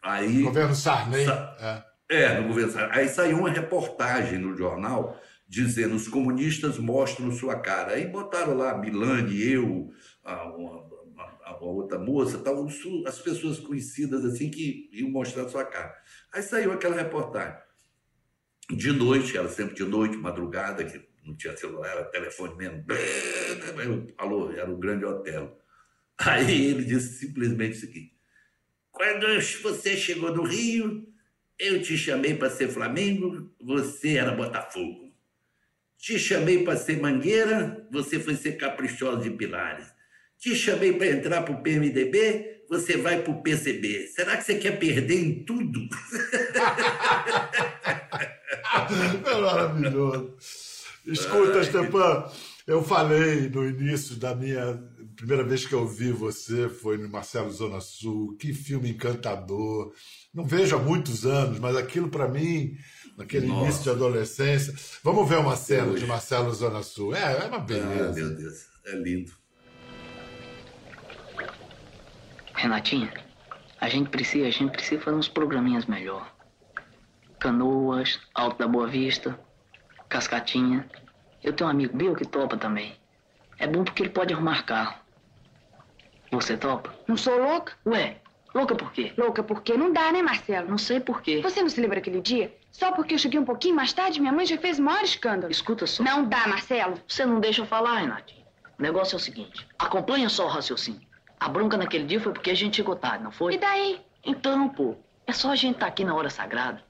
aí. 0.00 0.42
Governo 0.42 0.74
Sarney. 0.74 1.24
Sa 1.24 1.84
é. 2.08 2.22
é, 2.22 2.40
no 2.40 2.48
governo 2.48 2.70
Sarney. 2.70 2.98
Aí 2.98 3.08
saiu 3.08 3.38
uma 3.38 3.50
reportagem 3.50 4.38
no 4.38 4.56
jornal 4.56 5.20
dizendo 5.50 5.96
os 5.96 6.06
comunistas 6.06 6.78
mostram 6.78 7.32
sua 7.32 7.58
cara. 7.58 7.94
Aí 7.94 8.06
botaram 8.06 8.56
lá 8.56 8.78
Milani, 8.78 9.42
eu, 9.42 9.92
a, 10.22 10.44
uma, 10.48 10.88
a, 11.44 11.58
outra 11.60 11.98
moça, 11.98 12.38
tal, 12.38 12.68
as 13.04 13.18
pessoas 13.18 13.58
conhecidas 13.58 14.24
assim 14.24 14.48
que 14.48 14.88
iam 14.92 15.10
mostrar 15.10 15.48
sua 15.48 15.64
cara. 15.64 15.92
Aí 16.32 16.40
saiu 16.40 16.70
aquela 16.70 16.94
reportagem. 16.94 17.58
De 18.70 18.92
noite, 18.92 19.36
era 19.36 19.48
sempre 19.48 19.74
de 19.74 19.82
noite, 19.82 20.16
madrugada, 20.16 20.84
que 20.84 21.04
não 21.26 21.36
tinha 21.36 21.56
celular, 21.56 21.88
era 21.88 22.04
telefone 22.04 22.54
mesmo. 22.54 22.84
Alô, 24.16 24.52
era 24.52 24.70
o 24.70 24.78
grande 24.78 25.04
hotel. 25.04 25.58
Aí 26.16 26.66
ele 26.66 26.84
disse 26.84 27.18
simplesmente 27.26 27.76
o 27.76 27.80
seguinte: 27.80 28.14
quando 28.92 29.26
você 29.62 29.96
chegou 29.96 30.32
no 30.32 30.44
Rio, 30.44 31.08
eu 31.58 31.82
te 31.82 31.98
chamei 31.98 32.36
para 32.36 32.50
ser 32.50 32.68
Flamengo, 32.68 33.52
você 33.60 34.16
era 34.16 34.30
Botafogo. 34.30 34.99
Te 36.00 36.18
chamei 36.18 36.64
para 36.64 36.78
ser 36.78 36.98
mangueira, 36.98 37.86
você 37.90 38.18
foi 38.18 38.34
ser 38.34 38.52
caprichosa 38.52 39.22
de 39.22 39.30
pilares. 39.30 39.86
Te 40.38 40.56
chamei 40.56 40.94
para 40.94 41.08
entrar 41.08 41.42
para 41.42 41.52
o 41.52 41.62
PMDB, 41.62 42.62
você 42.70 42.96
vai 42.96 43.20
para 43.20 43.30
o 43.30 43.42
PCB. 43.42 44.06
Será 44.06 44.38
que 44.38 44.44
você 44.44 44.54
quer 44.54 44.78
perder 44.78 45.22
em 45.22 45.44
tudo? 45.44 45.78
é 49.26 49.40
maravilhoso. 49.40 50.36
Escuta, 51.04 51.62
Stepan, 51.64 52.24
eu 52.66 52.82
falei 52.82 53.50
no 53.50 53.68
início 53.68 54.16
da 54.16 54.34
minha 54.34 54.82
primeira 55.20 55.44
vez 55.44 55.66
que 55.66 55.74
eu 55.74 55.86
vi 55.86 56.12
você 56.12 56.70
foi 56.70 56.96
no 56.96 57.08
Marcelo 57.08 57.50
Zona 57.50 57.78
Sul. 57.80 58.36
Que 58.38 58.54
filme 58.54 58.90
encantador. 58.90 59.92
Não 60.32 60.46
vejo 60.46 60.76
há 60.76 60.78
muitos 60.78 61.26
anos, 61.26 61.58
mas 61.58 61.76
aquilo 61.76 62.08
para 62.08 62.26
mim 62.26 62.74
naquele 63.20 63.46
Nossa. 63.46 63.64
início 63.64 63.82
de 63.82 63.90
adolescência. 63.90 64.74
Vamos 65.04 65.28
ver 65.28 65.38
uma 65.38 65.54
cena 65.54 65.94
de 65.94 66.06
Marcelo 66.06 66.50
Zona 66.52 66.82
Sul. 66.82 67.14
É, 67.14 67.44
é 67.44 67.44
uma 67.46 67.58
beleza. 67.58 68.10
Ah, 68.10 68.12
meu 68.12 68.34
Deus, 68.34 68.66
é 68.86 68.92
lindo. 68.92 69.32
Renatinha, 72.54 73.12
a 73.80 73.88
gente 73.88 74.10
precisa, 74.10 74.46
a 74.46 74.50
gente 74.50 74.72
precisa 74.72 75.00
fazer 75.02 75.16
uns 75.16 75.28
programinhas 75.28 75.86
melhor. 75.86 76.34
Canoas, 77.38 78.20
Alto 78.34 78.58
da 78.58 78.68
Boa 78.68 78.86
Vista, 78.86 79.38
Cascatinha. 80.08 80.88
Eu 81.42 81.52
tenho 81.54 81.68
um 81.68 81.70
amigo 81.70 81.96
meu 81.96 82.14
que 82.14 82.26
topa 82.26 82.56
também. 82.56 82.98
É 83.58 83.66
bom 83.66 83.84
porque 83.84 84.02
ele 84.02 84.10
pode 84.10 84.32
arrumar 84.32 84.62
carro. 84.64 84.98
Você 86.32 86.56
topa? 86.56 86.94
Não 87.08 87.16
sou 87.16 87.38
louca? 87.38 87.72
Ué, 87.86 88.20
louca 88.54 88.74
por 88.74 88.92
quê? 88.92 89.12
Louca 89.16 89.42
porque 89.42 89.76
não 89.76 89.92
dá, 89.92 90.10
né, 90.12 90.22
Marcelo? 90.22 90.68
Não 90.68 90.78
sei 90.78 91.00
por 91.00 91.22
quê. 91.22 91.40
Você 91.42 91.62
não 91.62 91.68
se 91.68 91.80
lembra 91.80 91.98
aquele 91.98 92.20
dia? 92.20 92.54
Só 92.70 92.92
porque 92.92 93.14
eu 93.14 93.18
cheguei 93.18 93.38
um 93.38 93.44
pouquinho 93.44 93.74
mais 93.74 93.92
tarde, 93.92 94.20
minha 94.20 94.32
mãe 94.32 94.46
já 94.46 94.58
fez 94.58 94.78
o 94.78 94.82
maior 94.82 95.02
escândalo. 95.02 95.50
Escuta 95.50 95.86
só. 95.86 96.02
Não 96.02 96.24
dá, 96.24 96.46
Marcelo. 96.46 97.00
Você 97.06 97.24
não 97.24 97.40
deixa 97.40 97.62
eu 97.62 97.66
falar, 97.66 97.98
Renatinho. 97.98 98.44
O 98.78 98.82
negócio 98.82 99.14
é 99.14 99.16
o 99.16 99.20
seguinte: 99.20 99.66
acompanha 99.78 100.28
só 100.28 100.46
o 100.46 100.48
raciocínio. 100.48 101.06
A 101.38 101.48
bronca 101.48 101.76
naquele 101.76 102.04
dia 102.04 102.20
foi 102.20 102.32
porque 102.32 102.50
a 102.50 102.54
gente 102.54 102.76
chegou 102.76 102.96
tarde, 102.96 103.24
não 103.24 103.30
foi? 103.30 103.54
E 103.54 103.58
daí? 103.58 104.00
Então, 104.24 104.68
pô, 104.68 104.94
é 105.26 105.32
só 105.32 105.50
a 105.50 105.56
gente 105.56 105.74
estar 105.74 105.86
tá 105.86 105.92
aqui 105.92 106.04
na 106.04 106.14
hora 106.14 106.28
sagrada. 106.28 106.82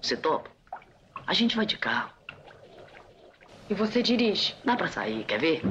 Você 0.00 0.16
topa? 0.16 0.50
A 1.26 1.32
gente 1.32 1.56
vai 1.56 1.66
de 1.66 1.76
carro. 1.76 2.10
E 3.68 3.74
você 3.74 4.02
dirige? 4.02 4.54
Dá 4.64 4.76
pra 4.76 4.86
sair, 4.86 5.24
quer 5.24 5.40
ver? 5.40 5.62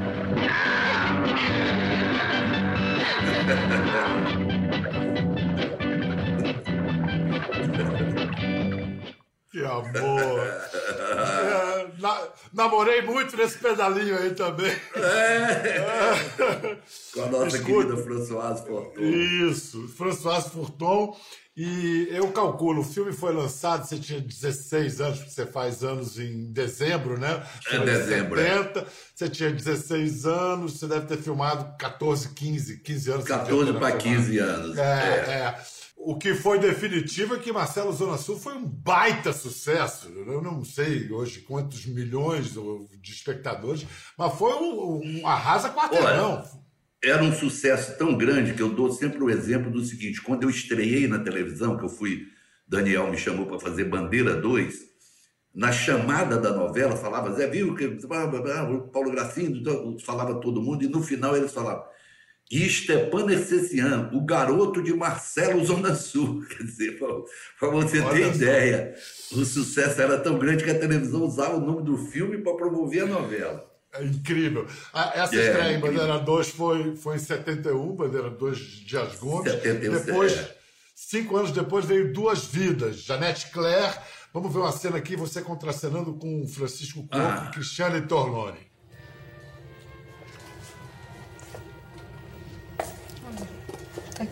Que 9.56 9.64
amor! 9.64 10.42
É, 10.42 11.88
na, 12.02 12.28
namorei 12.52 13.02
muito 13.04 13.38
nesse 13.38 13.58
pedalinho 13.58 14.18
aí 14.18 14.32
também. 14.32 14.76
É. 14.98 16.78
Com 17.14 17.24
a 17.24 17.28
nossa 17.28 17.56
Escuta, 17.56 17.64
querida 17.64 18.04
Françoise 18.04 18.68
Forton. 18.68 19.00
Isso, 19.00 19.88
Françoise 19.96 20.50
Forton. 20.50 21.18
E 21.56 22.10
eu 22.12 22.34
calculo, 22.34 22.82
o 22.82 22.84
filme 22.84 23.14
foi 23.14 23.34
lançado, 23.34 23.88
você 23.88 23.98
tinha 23.98 24.20
16 24.20 25.00
anos, 25.00 25.20
porque 25.20 25.32
você 25.32 25.46
faz 25.46 25.86
anos 25.86 26.20
em 26.20 26.52
dezembro, 26.52 27.18
né? 27.18 27.42
É 27.72 27.80
dezembro. 27.80 28.38
70, 28.38 28.80
é. 28.82 28.86
Você 29.16 29.30
tinha 29.30 29.52
16 29.52 30.26
anos, 30.26 30.78
você 30.78 30.86
deve 30.86 31.06
ter 31.06 31.18
filmado 31.18 31.78
14, 31.78 32.28
15, 32.34 32.80
15 32.80 33.10
anos. 33.10 33.24
14 33.26 33.72
para 33.72 33.96
15 33.96 34.38
anos. 34.38 34.78
É, 34.78 34.82
é. 34.82 35.32
é. 35.32 35.75
O 36.08 36.20
que 36.20 36.36
foi 36.36 36.60
definitivo 36.60 37.34
é 37.34 37.40
que 37.40 37.52
Marcelo 37.52 37.92
Zona 37.92 38.16
Sul 38.16 38.40
foi 38.40 38.54
um 38.54 38.64
baita 38.64 39.34
sucesso. 39.34 40.08
Eu 40.16 40.40
não 40.40 40.64
sei 40.64 41.12
hoje 41.12 41.40
quantos 41.40 41.84
milhões 41.88 42.54
de 43.02 43.12
espectadores, 43.12 43.88
mas 44.16 44.32
foi 44.36 44.54
um, 44.54 45.02
um 45.04 45.28
arrasa 45.28 45.72
quarteirão. 45.72 46.44
Era 47.04 47.24
um 47.24 47.34
sucesso 47.34 47.98
tão 47.98 48.16
grande 48.16 48.54
que 48.54 48.62
eu 48.62 48.70
dou 48.70 48.92
sempre 48.92 49.24
o 49.24 49.32
exemplo 49.32 49.72
do 49.72 49.84
seguinte: 49.84 50.22
quando 50.22 50.44
eu 50.44 50.50
estreiei 50.52 51.08
na 51.08 51.18
televisão, 51.18 51.76
que 51.76 51.86
eu 51.86 51.90
fui, 51.90 52.28
Daniel 52.68 53.10
me 53.10 53.18
chamou 53.18 53.48
para 53.48 53.60
fazer 53.60 53.86
Bandeira 53.86 54.36
2, 54.36 54.76
na 55.56 55.72
chamada 55.72 56.38
da 56.38 56.52
novela 56.52 56.96
falava 56.96 57.34
Zé 57.34 57.48
viu 57.48 57.74
que 57.74 57.88
Paulo 58.94 59.10
Gracindo 59.10 59.98
falava 60.06 60.40
todo 60.40 60.62
mundo 60.62 60.84
e 60.84 60.88
no 60.88 61.02
final 61.02 61.36
eles 61.36 61.52
falavam 61.52 61.95
e 62.52 62.70
Stepan 62.70 63.32
Essessian, 63.32 64.10
o 64.14 64.24
garoto 64.24 64.82
de 64.82 64.94
Marcelo 64.94 65.64
Zona 65.66 65.96
Sul. 65.96 66.46
Quer 66.50 66.64
dizer, 66.64 67.00
para 67.00 67.70
você 67.70 68.00
Olha 68.00 68.12
ter 68.16 68.25
só. 68.25 68.36
ideia, 68.36 68.96
o 69.32 69.44
sucesso 69.46 70.02
era 70.02 70.20
tão 70.20 70.38
grande 70.38 70.64
que 70.64 70.70
a 70.72 70.80
televisão 70.80 71.24
usava 71.24 71.58
o 71.58 71.62
nome 71.66 71.84
do 71.84 71.98
filme 71.98 72.38
para 72.40 72.56
promover 72.56 73.04
a 73.04 73.08
novela. 73.08 73.66
É 73.94 74.04
incrível. 74.04 74.68
Essa 75.14 75.36
é, 75.36 75.48
estreia 75.48 75.78
em 75.78 75.80
Bandeira 75.80 76.20
2 76.20 76.50
foi, 76.50 76.96
foi 76.98 77.16
em 77.16 77.20
71, 77.20 77.96
Bandeira 77.96 78.30
2 78.30 78.58
de 78.58 78.98
As 78.98 79.16
Gomes. 79.16 79.52
71, 79.52 79.94
depois, 80.06 80.34
é. 80.34 80.56
Cinco 80.94 81.38
anos 81.38 81.52
depois 81.52 81.86
veio 81.86 82.14
Duas 82.14 82.46
Vidas, 82.46 82.98
Janete 83.02 83.50
Claire. 83.52 83.96
Vamos 84.34 84.52
ver 84.54 84.60
uma 84.60 84.72
cena 84.72 84.98
aqui, 84.98 85.16
você 85.16 85.42
contracenando 85.42 86.14
com 86.14 86.46
Francisco 86.48 87.04
Coco 87.04 87.16
Ah. 87.16 87.48
e 87.50 87.54
Cristiane 87.54 88.02
Torlone. 88.06 88.60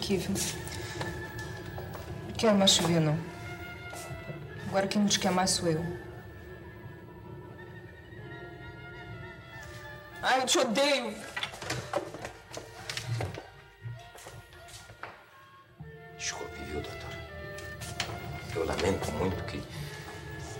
Aqui, 0.03 0.17
viu? 0.17 0.36
Não 2.27 2.33
quero 2.36 2.57
mais 2.57 2.72
chover, 2.72 3.00
não. 3.00 3.17
Agora 4.67 4.86
quem 4.86 5.01
não 5.01 5.07
te 5.07 5.17
quer 5.17 5.31
mais 5.31 5.51
sou 5.51 5.69
eu. 5.69 5.81
Ai, 10.22 10.41
eu 10.41 10.45
te 10.45 10.60
odeio! 10.60 11.15
Desculpe, 16.17 16.55
viu, 16.65 16.81
doutor? 16.81 17.10
Eu 18.55 18.65
lamento 18.65 19.12
muito 19.13 19.41
que, 19.45 19.62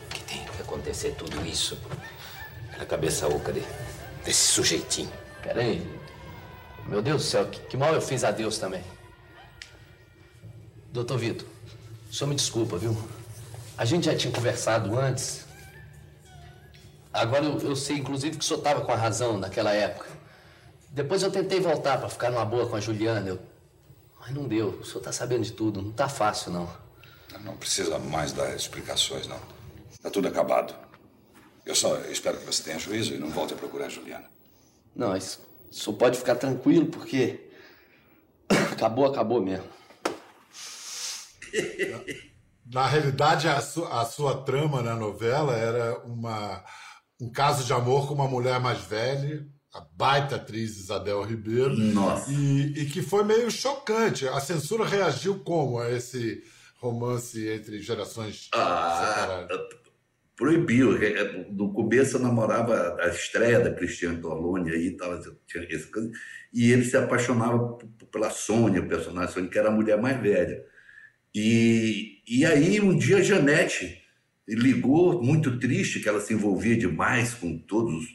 que 0.10 0.24
tenha 0.24 0.46
que 0.50 0.62
acontecer 0.62 1.16
tudo 1.18 1.46
isso 1.46 1.78
pela 2.72 2.86
cabeça 2.86 3.28
oca 3.28 3.52
de- 3.52 3.64
desse 4.24 4.48
sujeitinho. 4.54 5.12
Peraí. 5.42 5.86
Meu 6.86 7.02
Deus 7.02 7.24
do 7.24 7.28
céu, 7.30 7.46
que, 7.50 7.60
que 7.62 7.78
mal 7.78 7.94
eu 7.94 8.02
fiz 8.02 8.24
a 8.24 8.32
Deus 8.32 8.58
também. 8.58 8.84
Doutor 10.94 11.18
Vitor, 11.18 11.48
o 12.08 12.14
senhor 12.14 12.30
me 12.30 12.36
desculpa, 12.36 12.78
viu? 12.78 12.96
A 13.76 13.84
gente 13.84 14.06
já 14.06 14.16
tinha 14.16 14.32
conversado 14.32 14.96
antes. 14.96 15.44
Agora 17.12 17.46
eu, 17.46 17.58
eu 17.62 17.76
sei, 17.76 17.98
inclusive, 17.98 18.38
que 18.38 18.44
o 18.44 18.48
senhor 18.48 18.60
estava 18.60 18.82
com 18.82 18.92
a 18.92 18.96
razão 18.96 19.40
naquela 19.40 19.74
época. 19.74 20.08
Depois 20.92 21.24
eu 21.24 21.32
tentei 21.32 21.60
voltar 21.60 21.98
para 21.98 22.08
ficar 22.10 22.30
numa 22.30 22.46
boa 22.46 22.70
com 22.70 22.76
a 22.76 22.80
Juliana. 22.80 23.28
Eu... 23.28 23.40
Mas 24.20 24.36
não 24.36 24.48
deu. 24.48 24.68
O 24.70 24.86
senhor 24.86 25.02
tá 25.02 25.12
sabendo 25.12 25.44
de 25.44 25.54
tudo. 25.54 25.82
Não 25.82 25.92
tá 25.92 26.08
fácil, 26.08 26.52
não. 26.52 26.70
Não 27.44 27.58
precisa 27.58 27.98
mais 27.98 28.32
dar 28.32 28.56
explicações, 28.56 29.26
não. 29.26 29.40
Tá 30.00 30.12
tudo 30.12 30.28
acabado. 30.28 30.76
Eu 31.66 31.74
só 31.74 31.98
espero 32.02 32.38
que 32.38 32.46
você 32.46 32.62
tenha 32.62 32.78
juízo 32.78 33.16
e 33.16 33.18
não 33.18 33.32
volte 33.32 33.56
a 33.56 33.58
procurar 33.58 33.88
a 33.88 33.90
Juliana. 33.90 34.30
Não, 34.96 35.18
isso, 35.18 35.42
o 35.72 35.74
senhor 35.74 35.98
pode 35.98 36.20
ficar 36.20 36.36
tranquilo, 36.36 36.86
porque. 36.86 37.50
Acabou, 38.72 39.06
acabou 39.06 39.42
mesmo. 39.42 39.66
Na 42.66 42.88
realidade, 42.88 43.48
a, 43.48 43.60
su- 43.62 43.86
a 43.86 44.06
sua 44.06 44.44
trama 44.44 44.82
na 44.82 44.96
novela 44.96 45.56
era 45.56 46.00
uma, 46.06 46.64
um 47.20 47.30
caso 47.32 47.66
de 47.66 47.74
amor 47.74 48.08
com 48.08 48.14
uma 48.14 48.28
mulher 48.28 48.60
mais 48.60 48.82
velha, 48.82 49.46
a 49.74 49.82
baita 49.96 50.36
atriz 50.38 50.78
Isabel 50.78 51.22
Ribeiro. 51.24 51.76
Nossa. 51.76 52.32
E, 52.32 52.74
e 52.82 52.86
que 52.86 53.02
foi 53.02 53.24
meio 53.24 53.52
chocante. 53.52 54.28
A 54.28 54.40
censura 54.40 54.86
reagiu 54.86 55.40
como 55.40 55.80
a 55.80 55.92
esse 55.92 56.42
romance 56.80 57.48
entre 57.48 57.80
gerações 57.82 58.50
Ah, 58.54 59.14
separadas? 59.16 59.58
proibiu. 60.36 61.02
É, 61.04 61.46
No 61.52 61.72
começo 61.74 62.18
eu 62.18 62.22
namorava 62.22 62.98
a 63.02 63.08
estreia 63.10 63.60
da 63.60 63.74
Cristiane 63.74 64.22
Torlone 64.22 64.72
aí, 64.72 64.96
tava, 64.96 65.20
tinha 65.48 65.68
coisa, 65.92 66.12
e 66.54 66.72
ele 66.72 66.86
se 66.86 66.96
apaixonava 66.98 67.78
pela 68.12 68.30
Sônia, 68.30 68.82
o 68.82 68.88
personagem 68.88 69.34
Sônia, 69.34 69.50
que 69.50 69.60
era 69.60 69.70
a 69.70 69.72
mulher 69.72 70.00
mais 70.02 70.20
velha. 70.22 70.64
E, 71.34 72.22
e 72.28 72.46
aí 72.46 72.80
um 72.80 72.98
dia 72.98 73.18
a 73.18 73.22
Janete 73.22 74.00
ligou, 74.48 75.24
muito 75.24 75.58
triste, 75.60 76.00
que 76.00 76.10
ela 76.10 76.22
se 76.22 76.34
envolvia 76.34 76.78
demais 76.78 77.34
com 77.34 77.58
todos 77.58 78.06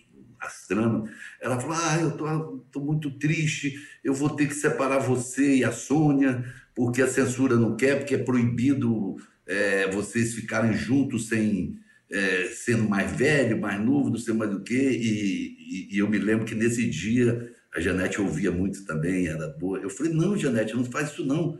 as 0.41 0.67
tramas. 0.67 1.11
Ela 1.41 1.59
falou: 1.61 1.77
Ah, 1.81 1.99
eu 2.01 2.17
tô, 2.17 2.59
tô 2.71 2.81
muito 2.81 3.11
triste, 3.19 3.75
eu 4.05 4.15
vou 4.15 4.31
ter 4.31 4.47
que 4.47 4.55
separar 4.55 4.99
você 4.99 5.57
e 5.57 5.65
a 5.65 5.73
Sônia, 5.73 6.45
porque 6.75 7.03
a 7.03 7.09
censura 7.09 7.57
não 7.57 7.77
quer, 7.77 7.97
porque 7.99 8.15
é 8.15 8.19
proibido 8.19 9.17
é, 9.47 9.91
vocês 9.91 10.35
ficarem 10.35 10.73
juntos 10.75 11.29
sem 11.29 11.77
é, 12.11 12.47
sendo 12.55 12.89
mais 12.89 13.11
velho, 13.13 13.61
mais 13.61 13.81
novo, 13.81 14.11
não 14.11 14.19
sei 14.19 14.33
mais 14.35 14.51
do 14.51 14.63
que. 14.63 14.75
E, 14.75 15.89
e- 15.91 15.95
e 15.97 15.99
eu 15.99 16.09
me 16.09 16.19
lembro 16.19 16.45
que 16.47 16.55
nesse 16.55 16.89
dia 16.89 17.51
a 17.75 17.81
Janete 17.81 18.21
ouvia 18.21 18.51
muito 18.51 18.85
também, 18.85 19.27
era 19.29 19.49
boa. 19.49 19.79
Eu 19.79 19.91
falei: 19.91 20.13
Não, 20.13 20.37
Janete, 20.37 20.75
não 20.77 20.85
faz 20.85 21.11
isso 21.11 21.25
não. 21.27 21.59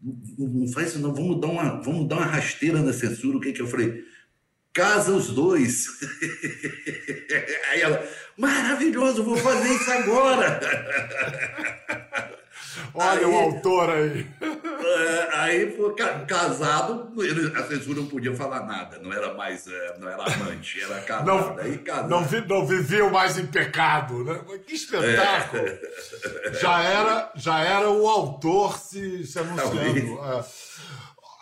Não, 0.00 0.68
faz 0.68 0.88
isso 0.88 1.00
não, 1.00 1.12
vamos 1.12 1.40
dar, 1.40 1.48
uma, 1.48 1.82
vamos 1.82 2.08
dar 2.08 2.16
uma 2.16 2.26
rasteira 2.26 2.80
na 2.80 2.92
censura. 2.92 3.36
O 3.36 3.40
que 3.40 3.52
que 3.52 3.62
eu 3.62 3.66
falei? 3.66 4.04
Casa 4.72 5.12
os 5.12 5.30
dois. 5.30 5.86
Aí 7.72 7.80
ela, 7.80 8.08
maravilhoso, 8.36 9.24
vou 9.24 9.36
fazer 9.36 9.74
isso 9.74 9.90
agora. 9.90 10.60
Olha 12.94 13.28
o 13.28 13.38
autor 13.38 13.90
aí. 13.90 14.26
É, 14.40 15.28
aí, 15.38 15.76
foi 15.76 15.94
ca- 15.94 16.20
casado, 16.26 17.12
ele- 17.18 17.56
a 17.56 17.64
censura 17.66 18.00
não 18.00 18.06
podia 18.08 18.34
falar 18.34 18.64
nada, 18.64 18.98
não 18.98 19.12
era 19.12 19.34
mais, 19.34 19.66
é, 19.66 19.96
não 19.98 20.08
era 20.08 20.22
amante, 20.24 20.82
era 20.82 21.00
casado. 21.00 21.26
Não, 21.26 21.58
aí 21.58 21.78
casado. 21.78 22.08
não, 22.08 22.24
vi, 22.24 22.40
não 22.46 22.66
viviam 22.66 23.10
mais 23.10 23.38
em 23.38 23.46
pecado, 23.46 24.24
né? 24.24 24.40
Que 24.66 24.74
espetáculo! 24.74 25.64
É. 25.66 26.52
Já, 26.60 26.82
era, 26.82 27.32
já 27.34 27.60
era 27.60 27.90
o 27.90 28.08
autor 28.08 28.78
se, 28.78 29.24
se 29.26 29.38
anunciando. 29.38 30.16
Talvez. 30.16 30.44
É. 30.54 30.68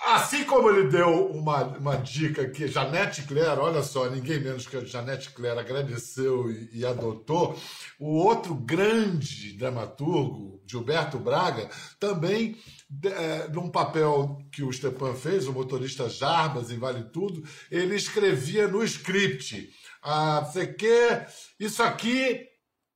Assim 0.05 0.45
como 0.45 0.71
ele 0.71 0.89
deu 0.89 1.27
uma, 1.31 1.65
uma 1.79 1.97
dica 1.97 2.43
aqui, 2.43 2.69
Janete 2.69 3.23
Claire, 3.23 3.59
olha 3.59 3.83
só, 3.83 4.09
ninguém 4.09 4.39
menos 4.39 4.67
que 4.67 4.77
a 4.77 4.85
Janete 4.85 5.31
Claire 5.31 5.59
agradeceu 5.59 6.51
e, 6.51 6.81
e 6.81 6.87
adotou. 6.87 7.59
O 7.99 8.17
outro 8.17 8.55
grande 8.55 9.55
dramaturgo, 9.55 10.63
Gilberto 10.67 11.19
Braga, 11.19 11.69
também, 11.99 12.57
eh, 13.05 13.49
num 13.53 13.71
papel 13.71 14.39
que 14.53 14.63
o 14.63 14.73
Stepan 14.73 15.15
fez, 15.15 15.47
o 15.47 15.53
motorista 15.53 16.09
Jarbas 16.09 16.71
em 16.71 16.79
Vale 16.79 17.05
Tudo, 17.05 17.43
ele 17.71 17.97
escrevia 17.97 18.69
no 18.69 18.85
script. 18.85 19.71
Ah, 20.03 20.41
você 20.41 20.67
quer 20.67 21.33
isso 21.59 21.83
aqui, 21.83 22.47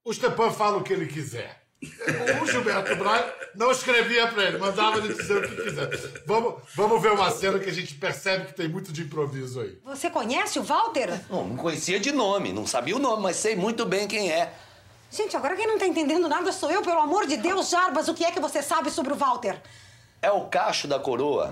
o 0.04 0.12
Stepan 0.12 0.50
fala 0.50 0.76
o 0.76 0.82
que 0.82 0.92
ele 0.92 1.06
quiser. 1.06 1.59
O 2.42 2.46
Gilberto 2.46 2.94
Braga 2.96 3.34
não 3.54 3.70
escrevia 3.70 4.26
para 4.26 4.44
ele, 4.44 4.58
mandava 4.58 4.98
ele 4.98 5.14
dizer 5.14 5.38
o 5.38 5.48
que 5.48 5.62
quiser. 5.62 5.88
Vamos, 6.26 6.62
vamos 6.74 7.00
ver 7.00 7.12
uma 7.12 7.30
cena 7.30 7.58
que 7.58 7.70
a 7.70 7.72
gente 7.72 7.94
percebe 7.94 8.46
que 8.46 8.54
tem 8.54 8.68
muito 8.68 8.92
de 8.92 9.02
improviso 9.02 9.60
aí. 9.60 9.78
Você 9.84 10.10
conhece 10.10 10.58
o 10.58 10.62
Walter? 10.62 11.08
Não, 11.30 11.48
não 11.48 11.56
conhecia 11.56 11.98
de 11.98 12.12
nome, 12.12 12.52
não 12.52 12.66
sabia 12.66 12.94
o 12.94 12.98
nome, 12.98 13.22
mas 13.22 13.36
sei 13.36 13.56
muito 13.56 13.86
bem 13.86 14.06
quem 14.06 14.30
é. 14.30 14.52
Gente, 15.10 15.34
agora 15.34 15.56
quem 15.56 15.66
não 15.66 15.78
tá 15.78 15.86
entendendo 15.86 16.28
nada 16.28 16.52
sou 16.52 16.70
eu, 16.70 16.82
pelo 16.82 17.00
amor 17.00 17.26
de 17.26 17.38
Deus, 17.38 17.70
Jarbas, 17.70 18.08
o 18.08 18.14
que 18.14 18.24
é 18.24 18.30
que 18.30 18.40
você 18.40 18.62
sabe 18.62 18.90
sobre 18.90 19.14
o 19.14 19.16
Walter? 19.16 19.56
É 20.20 20.30
o 20.30 20.44
cacho 20.48 20.86
da 20.86 20.98
coroa. 20.98 21.50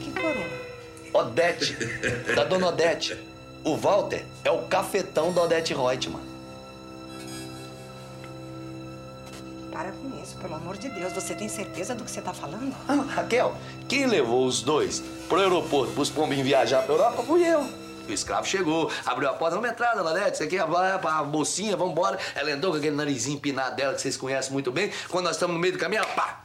Que 0.00 0.10
coroa? 0.12 0.58
Odete, 1.12 1.76
da 2.34 2.44
dona 2.44 2.68
Odete. 2.68 3.16
O 3.64 3.76
Walter 3.76 4.24
é 4.44 4.50
o 4.50 4.66
cafetão 4.66 5.32
da 5.32 5.42
Odete 5.42 5.74
Reutemann. 5.74 6.37
Para 9.78 9.92
com 9.92 10.20
isso, 10.20 10.36
pelo 10.38 10.56
amor 10.56 10.76
de 10.76 10.88
Deus. 10.88 11.12
Você 11.12 11.36
tem 11.36 11.48
certeza 11.48 11.94
do 11.94 12.02
que 12.02 12.10
você 12.10 12.20
tá 12.20 12.34
falando? 12.34 12.74
Ah, 12.88 12.94
Raquel, 13.14 13.54
quem 13.88 14.06
levou 14.06 14.44
os 14.44 14.60
dois 14.60 15.00
pro 15.28 15.38
aeroporto 15.38 15.92
pros 15.92 16.10
pombinhos 16.10 16.44
viajar 16.44 16.82
pra 16.82 16.94
Europa 16.94 17.22
fui 17.22 17.46
eu. 17.46 17.60
O 18.08 18.12
escravo 18.12 18.44
chegou, 18.44 18.90
abriu 19.06 19.28
a 19.28 19.34
porta, 19.34 19.54
vamos 19.54 19.70
entrar, 19.70 19.94
dona 19.94 20.10
Odete, 20.10 20.32
isso 20.32 20.42
aqui 20.42 20.56
é 20.56 20.60
a, 20.60 21.18
a 21.20 21.22
mocinha, 21.22 21.76
vamos 21.76 21.92
embora. 21.92 22.18
Ela 22.34 22.50
entrou 22.50 22.72
com 22.72 22.78
aquele 22.78 22.96
narizinho 22.96 23.36
empinado 23.36 23.76
dela, 23.76 23.94
que 23.94 24.00
vocês 24.00 24.16
conhecem 24.16 24.52
muito 24.52 24.72
bem. 24.72 24.90
Quando 25.10 25.26
nós 25.26 25.36
estamos 25.36 25.54
no 25.54 25.60
meio 25.60 25.74
do 25.74 25.78
caminho, 25.78 26.02
ela 26.02 26.12
pá, 26.12 26.40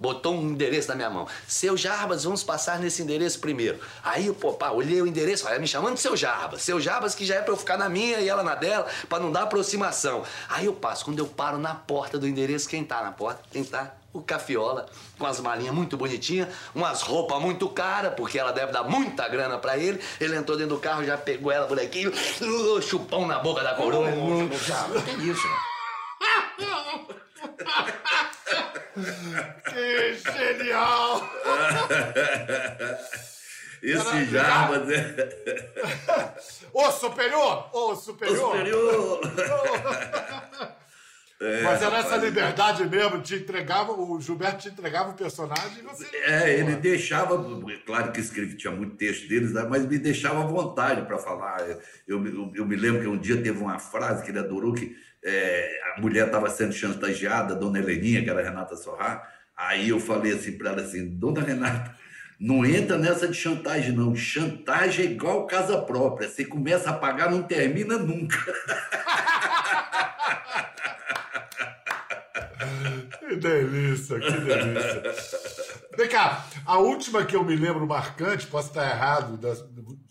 botou 0.00 0.34
um 0.34 0.48
endereço 0.48 0.88
na 0.88 0.94
minha 0.94 1.10
mão. 1.10 1.28
Seu 1.46 1.76
Jarbas, 1.76 2.24
vamos 2.24 2.42
passar 2.42 2.78
nesse 2.78 3.02
endereço 3.02 3.38
primeiro. 3.38 3.78
Aí, 4.02 4.26
eu, 4.26 4.34
pô, 4.34 4.54
pá, 4.54 4.70
olhei 4.70 5.02
o 5.02 5.06
endereço, 5.06 5.46
ela 5.46 5.58
me 5.58 5.68
chamando 5.68 5.94
de 5.94 6.00
seu 6.00 6.16
Jarbas. 6.16 6.62
Seu 6.62 6.80
Jarbas 6.80 7.14
que 7.14 7.26
já 7.26 7.34
é 7.36 7.42
pra 7.42 7.52
eu 7.52 7.56
ficar 7.56 7.76
na 7.76 7.88
minha 7.88 8.18
e 8.18 8.28
ela 8.28 8.42
na 8.42 8.54
dela, 8.54 8.86
pra 9.08 9.20
não 9.20 9.30
dar 9.30 9.42
aproximação. 9.42 10.24
Aí 10.48 10.64
eu 10.64 10.72
passo, 10.72 11.04
quando 11.04 11.18
eu 11.18 11.26
paro 11.26 11.58
na 11.58 11.74
porta 11.74 12.18
do 12.18 12.26
endereço, 12.26 12.68
quem 12.68 12.82
tá 12.82 13.02
na 13.02 13.12
porta? 13.12 13.42
Quem 13.52 13.62
tá? 13.62 13.94
O 14.12 14.20
Cafiola, 14.20 14.86
com 15.16 15.24
as 15.24 15.38
malinhas 15.38 15.72
muito 15.72 15.96
bonitinhas, 15.96 16.48
umas 16.74 17.00
roupas 17.00 17.40
muito 17.40 17.68
caras, 17.68 18.14
porque 18.14 18.40
ela 18.40 18.50
deve 18.50 18.72
dar 18.72 18.82
muita 18.82 19.28
grana 19.28 19.56
pra 19.56 19.78
ele. 19.78 20.00
Ele 20.18 20.34
entrou 20.34 20.56
dentro 20.56 20.74
do 20.74 20.80
carro, 20.80 21.04
já 21.04 21.16
pegou 21.16 21.52
ela, 21.52 21.66
bonequinho, 21.66 22.10
chupão 22.82 23.26
na 23.26 23.38
boca 23.38 23.62
da 23.62 23.74
coroa. 23.74 24.08
Ô, 24.08 24.48
Jarbas, 24.66 25.04
que 25.04 25.30
isso, 25.30 25.46
Que 29.64 30.14
genial! 30.14 31.28
Esse 33.82 34.26
Jarbas 34.26 34.90
é. 34.90 36.36
Ô, 36.72 36.90
superior! 36.90 37.70
Ô, 37.72 37.94
superior! 37.96 38.56
Ô, 38.56 38.58
superior! 38.58 39.20
É, 41.40 41.62
Mas 41.62 41.80
era 41.80 41.98
essa 41.98 42.16
liberdade 42.16 42.86
mesmo, 42.86 43.22
te 43.22 43.36
entregava, 43.36 43.92
o 43.92 44.20
Gilberto 44.20 44.58
te 44.58 44.68
entregava 44.68 45.10
o 45.10 45.14
personagem 45.14 45.78
e 45.78 45.82
você. 45.82 46.06
É, 46.24 46.58
ele 46.58 46.76
deixava, 46.76 47.42
claro 47.86 48.12
que 48.12 48.20
escreve, 48.20 48.56
tinha 48.56 48.72
muito 48.72 48.96
texto 48.96 49.26
deles, 49.26 49.52
né, 49.52 49.66
mas 49.68 49.86
me 49.86 49.98
deixava 49.98 50.42
à 50.42 50.46
vontade 50.46 51.06
para 51.06 51.16
falar. 51.16 51.66
Eu, 52.06 52.24
eu, 52.26 52.52
eu 52.54 52.66
me 52.66 52.76
lembro 52.76 53.00
que 53.00 53.08
um 53.08 53.16
dia 53.16 53.40
teve 53.42 53.58
uma 53.58 53.78
frase 53.78 54.22
que 54.22 54.30
ele 54.30 54.38
adorou, 54.38 54.74
que 54.74 54.94
é, 55.24 55.80
a 55.96 56.00
mulher 56.00 56.26
estava 56.26 56.50
sendo 56.50 56.72
chantageada, 56.74 57.54
a 57.54 57.56
dona 57.56 57.78
Heleninha, 57.78 58.22
que 58.22 58.28
era 58.28 58.40
a 58.40 58.44
Renata 58.44 58.76
Sorrá, 58.76 59.26
Aí 59.60 59.90
eu 59.90 60.00
falei 60.00 60.32
assim 60.32 60.56
para 60.56 60.70
ela 60.70 60.80
assim, 60.80 61.06
dona 61.06 61.42
Renata, 61.42 61.94
não 62.40 62.64
entra 62.64 62.96
nessa 62.96 63.28
de 63.28 63.34
chantagem, 63.34 63.92
não. 63.92 64.16
Chantagem 64.16 65.04
é 65.04 65.10
igual 65.10 65.46
casa 65.46 65.76
própria. 65.82 66.30
Você 66.30 66.46
começa 66.46 66.88
a 66.88 66.94
pagar, 66.94 67.30
não 67.30 67.42
termina 67.42 67.98
nunca. 67.98 68.38
delícia, 73.40 74.18
que 74.20 74.30
delícia. 74.30 75.02
Vem 75.96 76.08
cá, 76.08 76.46
a 76.64 76.78
última 76.78 77.24
que 77.24 77.34
eu 77.34 77.44
me 77.44 77.56
lembro 77.56 77.86
marcante, 77.86 78.46
posso 78.46 78.68
estar 78.68 78.88
errado, 78.88 79.36
da 79.36 79.54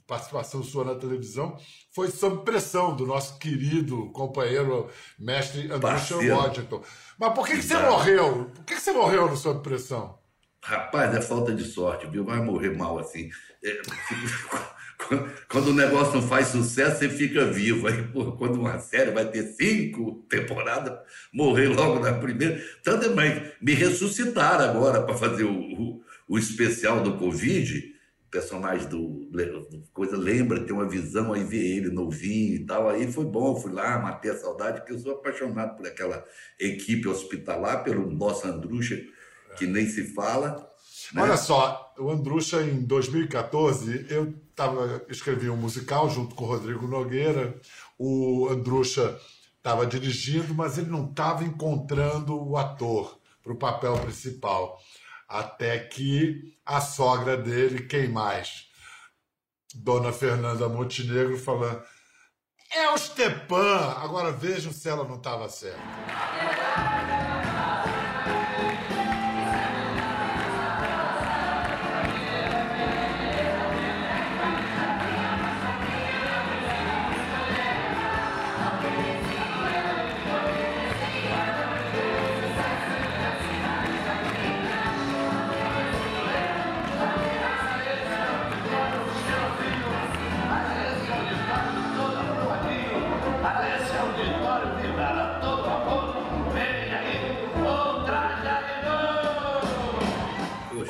participação 0.06 0.64
sua 0.64 0.84
na 0.84 0.96
televisão, 0.96 1.58
foi 1.94 2.10
Sob 2.10 2.44
Pressão, 2.44 2.96
do 2.96 3.06
nosso 3.06 3.38
querido 3.38 4.12
companheiro 4.12 4.90
mestre 5.18 5.72
André 5.72 5.98
Washington. 6.34 6.84
Mas 7.18 7.34
por 7.34 7.48
que, 7.48 7.56
que 7.56 7.64
você 7.64 7.78
morreu? 7.78 8.52
Por 8.56 8.66
que, 8.66 8.76
que 8.76 8.82
você 8.82 8.92
morreu 8.92 9.30
no 9.30 9.38
Sob 9.38 9.62
Pressão? 9.62 10.20
Rapaz, 10.62 11.16
é 11.16 11.22
falta 11.22 11.54
de 11.54 11.64
sorte, 11.64 12.08
viu? 12.08 12.26
Vai 12.26 12.42
morrer 12.42 12.76
mal 12.76 13.00
assim. 13.00 13.30
É, 13.64 13.82
quando 15.48 15.68
o 15.68 15.74
negócio 15.74 16.16
não 16.16 16.28
faz 16.28 16.48
sucesso, 16.48 17.00
você 17.00 17.10
fica 17.10 17.46
vivo. 17.46 17.88
Aí, 17.88 18.04
pô, 18.04 18.34
quando 18.34 18.60
uma 18.60 18.80
série 18.80 19.12
vai 19.12 19.26
ter 19.26 19.44
cinco 19.44 20.26
temporadas, 20.30 21.00
morrer 21.34 21.68
logo 21.68 22.00
na 22.00 22.14
primeira. 22.14 22.62
Tanto 22.84 23.16
mais, 23.16 23.54
me 23.62 23.74
ressuscitaram 23.74 24.66
agora 24.70 25.02
para 25.02 25.16
fazer 25.16 25.46
o, 25.46 25.54
o, 25.54 26.02
o, 26.28 26.38
especial 26.38 27.02
do 27.02 27.18
Covid. 27.18 27.96
O 28.28 28.30
personagem 28.30 28.88
do, 28.88 29.26
do 29.32 29.84
Coisa 29.92 30.18
lembra, 30.18 30.64
tem 30.64 30.76
uma 30.76 30.88
visão, 30.88 31.34
aí 31.34 31.44
vê 31.44 31.58
ele 31.58 31.90
novinho 31.90 32.56
e 32.56 32.66
tal. 32.66 32.90
Aí 32.90 33.12
foi 33.12 33.26
bom, 33.26 33.56
fui 33.56 33.72
lá, 33.72 33.98
matei 33.98 34.32
a 34.32 34.38
saudade, 34.38 34.82
porque 34.82 34.94
eu 34.94 35.00
sou 35.00 35.14
apaixonado 35.14 35.78
por 35.78 35.88
aquela 35.88 36.24
equipe 36.60 37.08
hospitalar, 37.08 37.84
pelo 37.84 38.12
nosso 38.12 38.46
Andrucha, 38.48 39.02
que 39.58 39.66
nem 39.66 39.88
se 39.88 40.14
fala. 40.14 40.69
Né? 41.14 41.24
Olha 41.24 41.38
só, 41.38 41.94
o 41.98 42.10
Andrucha, 42.10 42.62
em 42.62 42.84
2014, 42.84 44.08
eu 44.10 44.34
tava, 44.56 45.04
escrevi 45.10 45.50
um 45.50 45.58
musical 45.58 46.10
junto 46.10 46.36
com 46.36 46.44
o 46.44 46.48
Rodrigo 46.48 46.88
Nogueira. 46.88 47.60
O 47.98 48.48
Andrucha 48.50 49.20
estava 49.58 49.86
dirigindo, 49.86 50.54
mas 50.54 50.78
ele 50.78 50.90
não 50.90 51.10
estava 51.10 51.44
encontrando 51.44 52.36
o 52.36 52.58
ator 52.58 53.20
para 53.44 53.54
o 53.54 53.58
papel 53.58 53.98
principal. 54.00 54.80
Até 55.28 55.80
que 55.80 56.56
a 56.66 56.82
sogra 56.82 57.38
dele, 57.38 57.84
quem 57.84 58.08
mais? 58.08 58.68
Dona 59.76 60.12
Fernanda 60.12 60.68
Montenegro, 60.68 61.38
falando: 61.38 61.82
é 62.72 62.90
o 62.92 62.98
Stepan. 62.98 63.96
Agora 63.98 64.32
vejam 64.32 64.72
se 64.72 64.90
ela 64.90 65.04
não 65.04 65.18
estava 65.18 65.50
certa. 65.50 65.80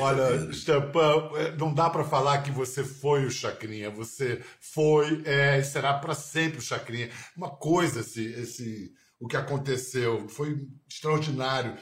Olha, 0.09 0.53
Stepan, 0.53 1.29
é, 1.35 1.55
não 1.55 1.73
dá 1.73 1.89
para 1.89 2.03
falar 2.03 2.41
que 2.41 2.51
você 2.51 2.83
foi 2.83 3.25
o 3.25 3.31
Chacrinha. 3.31 3.89
Você 3.91 4.41
foi 4.59 5.21
é, 5.25 5.59
e 5.59 5.63
será 5.63 5.93
para 5.93 6.13
sempre 6.13 6.59
o 6.59 6.61
Chacrinha. 6.61 7.09
Uma 7.35 7.49
coisa, 7.49 7.99
esse, 7.99 8.25
esse, 8.25 8.93
o 9.19 9.27
que 9.27 9.37
aconteceu, 9.37 10.27
foi 10.29 10.67
extraordinário. 10.89 11.73
O 11.73 11.77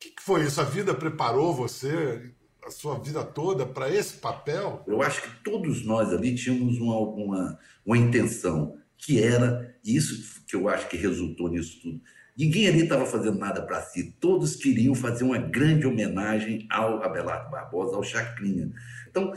que, 0.00 0.10
que 0.10 0.22
foi 0.22 0.44
isso? 0.44 0.60
A 0.60 0.64
vida 0.64 0.94
preparou 0.94 1.54
você, 1.54 2.32
a 2.64 2.70
sua 2.70 2.98
vida 2.98 3.22
toda, 3.22 3.66
para 3.66 3.90
esse 3.90 4.16
papel? 4.16 4.82
Eu 4.86 5.02
acho 5.02 5.22
que 5.22 5.44
todos 5.44 5.84
nós 5.84 6.12
ali 6.12 6.34
tínhamos 6.34 6.78
uma, 6.78 6.98
uma, 6.98 7.58
uma 7.84 7.98
intenção, 7.98 8.76
que 8.96 9.22
era 9.22 9.76
isso 9.84 10.44
que 10.46 10.56
eu 10.56 10.68
acho 10.68 10.88
que 10.88 10.96
resultou 10.96 11.48
nisso 11.48 11.80
tudo 11.82 12.00
Ninguém 12.40 12.68
ali 12.68 12.84
estava 12.84 13.04
fazendo 13.04 13.38
nada 13.38 13.60
para 13.60 13.82
si, 13.82 14.16
todos 14.18 14.56
queriam 14.56 14.94
fazer 14.94 15.24
uma 15.24 15.36
grande 15.36 15.86
homenagem 15.86 16.66
ao 16.70 17.02
Abelardo 17.02 17.50
Barbosa, 17.50 17.96
ao 17.96 18.02
Chacrinha. 18.02 18.72
Então, 19.10 19.34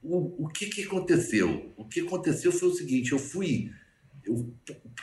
o, 0.00 0.44
o 0.44 0.48
que, 0.48 0.66
que 0.66 0.84
aconteceu? 0.84 1.74
O 1.76 1.84
que 1.84 1.98
aconteceu 1.98 2.52
foi 2.52 2.68
o 2.68 2.74
seguinte: 2.74 3.10
eu 3.10 3.18
fui, 3.18 3.72
eu, 4.24 4.54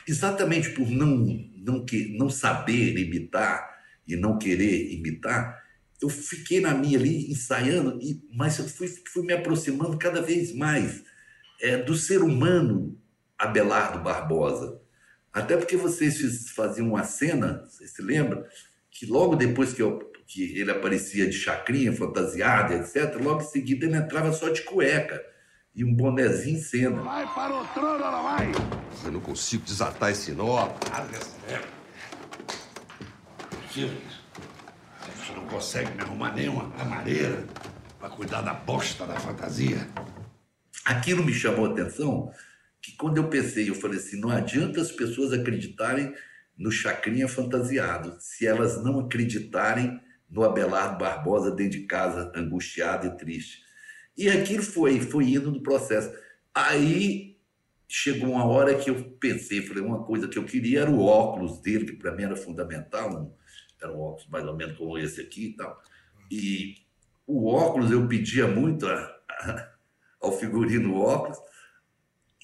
exatamente 0.08 0.70
por 0.70 0.88
não, 0.88 1.18
não, 1.58 1.84
que, 1.84 2.16
não 2.16 2.30
saber 2.30 2.96
imitar 2.96 3.68
e 4.08 4.16
não 4.16 4.38
querer 4.38 4.90
imitar, 4.90 5.62
eu 6.00 6.08
fiquei 6.08 6.58
na 6.58 6.72
minha 6.72 6.98
ali 6.98 7.30
ensaiando, 7.30 7.98
e, 8.00 8.18
mas 8.34 8.58
eu 8.58 8.66
fui, 8.66 8.88
fui 8.88 9.26
me 9.26 9.34
aproximando 9.34 9.98
cada 9.98 10.22
vez 10.22 10.54
mais 10.54 11.04
é, 11.60 11.76
do 11.76 11.94
ser 11.94 12.22
humano 12.22 12.98
Abelardo 13.36 14.02
Barbosa. 14.02 14.79
Até 15.32 15.56
porque 15.56 15.76
vocês 15.76 16.50
faziam 16.50 16.88
uma 16.88 17.04
cena, 17.04 17.64
vocês 17.68 17.92
se 17.92 18.02
lembram, 18.02 18.44
que 18.90 19.06
logo 19.06 19.36
depois 19.36 19.72
que, 19.72 19.80
eu, 19.80 19.98
que 20.26 20.58
ele 20.58 20.70
aparecia 20.70 21.26
de 21.26 21.32
chacrinha, 21.32 21.92
fantasiado, 21.92 22.74
etc., 22.74 23.16
logo 23.22 23.42
em 23.42 23.46
seguida 23.46 23.86
ele 23.86 23.96
entrava 23.96 24.32
só 24.32 24.48
de 24.48 24.62
cueca 24.62 25.22
e 25.74 25.84
um 25.84 25.94
bonezinho 25.94 26.58
em 26.58 26.60
cena. 26.60 27.00
Vai 27.02 27.26
para 27.32 27.54
o 27.54 27.66
trono, 27.68 28.04
ela 28.04 28.22
vai! 28.22 28.50
Eu 29.04 29.12
não 29.12 29.20
consigo 29.20 29.64
desatar 29.64 30.10
esse 30.10 30.32
nó. 30.32 30.68
Você 33.72 35.32
não 35.36 35.46
consegue 35.46 35.94
me 35.94 36.00
arrumar 36.00 36.34
nenhuma 36.34 36.70
camareira 36.72 37.44
para 38.00 38.10
cuidar 38.10 38.40
da 38.40 38.52
bosta 38.52 39.06
da 39.06 39.14
fantasia? 39.14 39.86
Aquilo 40.84 41.22
me 41.22 41.32
chamou 41.32 41.66
a 41.66 41.70
atenção 41.70 42.32
que 42.82 42.96
quando 42.96 43.18
eu 43.18 43.28
pensei, 43.28 43.68
eu 43.68 43.74
falei 43.74 43.98
assim, 43.98 44.18
não 44.20 44.30
adianta 44.30 44.80
as 44.80 44.90
pessoas 44.90 45.32
acreditarem 45.32 46.14
no 46.56 46.70
Chacrinha 46.70 47.28
fantasiado, 47.28 48.16
se 48.20 48.46
elas 48.46 48.82
não 48.82 49.00
acreditarem 49.00 50.00
no 50.28 50.44
Abelardo 50.44 50.98
Barbosa 50.98 51.50
dentro 51.50 51.78
de 51.78 51.86
casa, 51.86 52.30
angustiado 52.34 53.06
e 53.06 53.16
triste. 53.16 53.62
E 54.16 54.28
aquilo 54.28 54.62
foi, 54.62 55.00
foi 55.00 55.24
indo 55.24 55.50
no 55.50 55.62
processo. 55.62 56.12
Aí 56.54 57.38
chegou 57.88 58.30
uma 58.30 58.44
hora 58.44 58.74
que 58.74 58.88
eu 58.88 59.16
pensei, 59.18 59.62
falei, 59.62 59.82
uma 59.82 60.04
coisa 60.04 60.28
que 60.28 60.38
eu 60.38 60.44
queria 60.44 60.82
era 60.82 60.90
o 60.90 61.04
óculos 61.04 61.60
dele, 61.60 61.86
que 61.86 61.96
para 61.96 62.14
mim 62.14 62.22
era 62.22 62.36
fundamental, 62.36 63.10
um, 63.10 63.34
era 63.82 63.92
um 63.92 64.00
óculos 64.00 64.28
mais 64.28 64.44
ou 64.44 64.56
menos 64.56 64.76
como 64.76 64.96
esse 64.96 65.20
aqui 65.20 65.46
e 65.46 65.56
tal. 65.56 65.82
E 66.30 66.74
o 67.26 67.48
óculos 67.48 67.90
eu 67.90 68.06
pedia 68.06 68.46
muito 68.46 68.86
a, 68.86 68.94
a, 69.28 69.72
ao 70.20 70.38
figurino 70.38 71.00
óculos, 71.00 71.38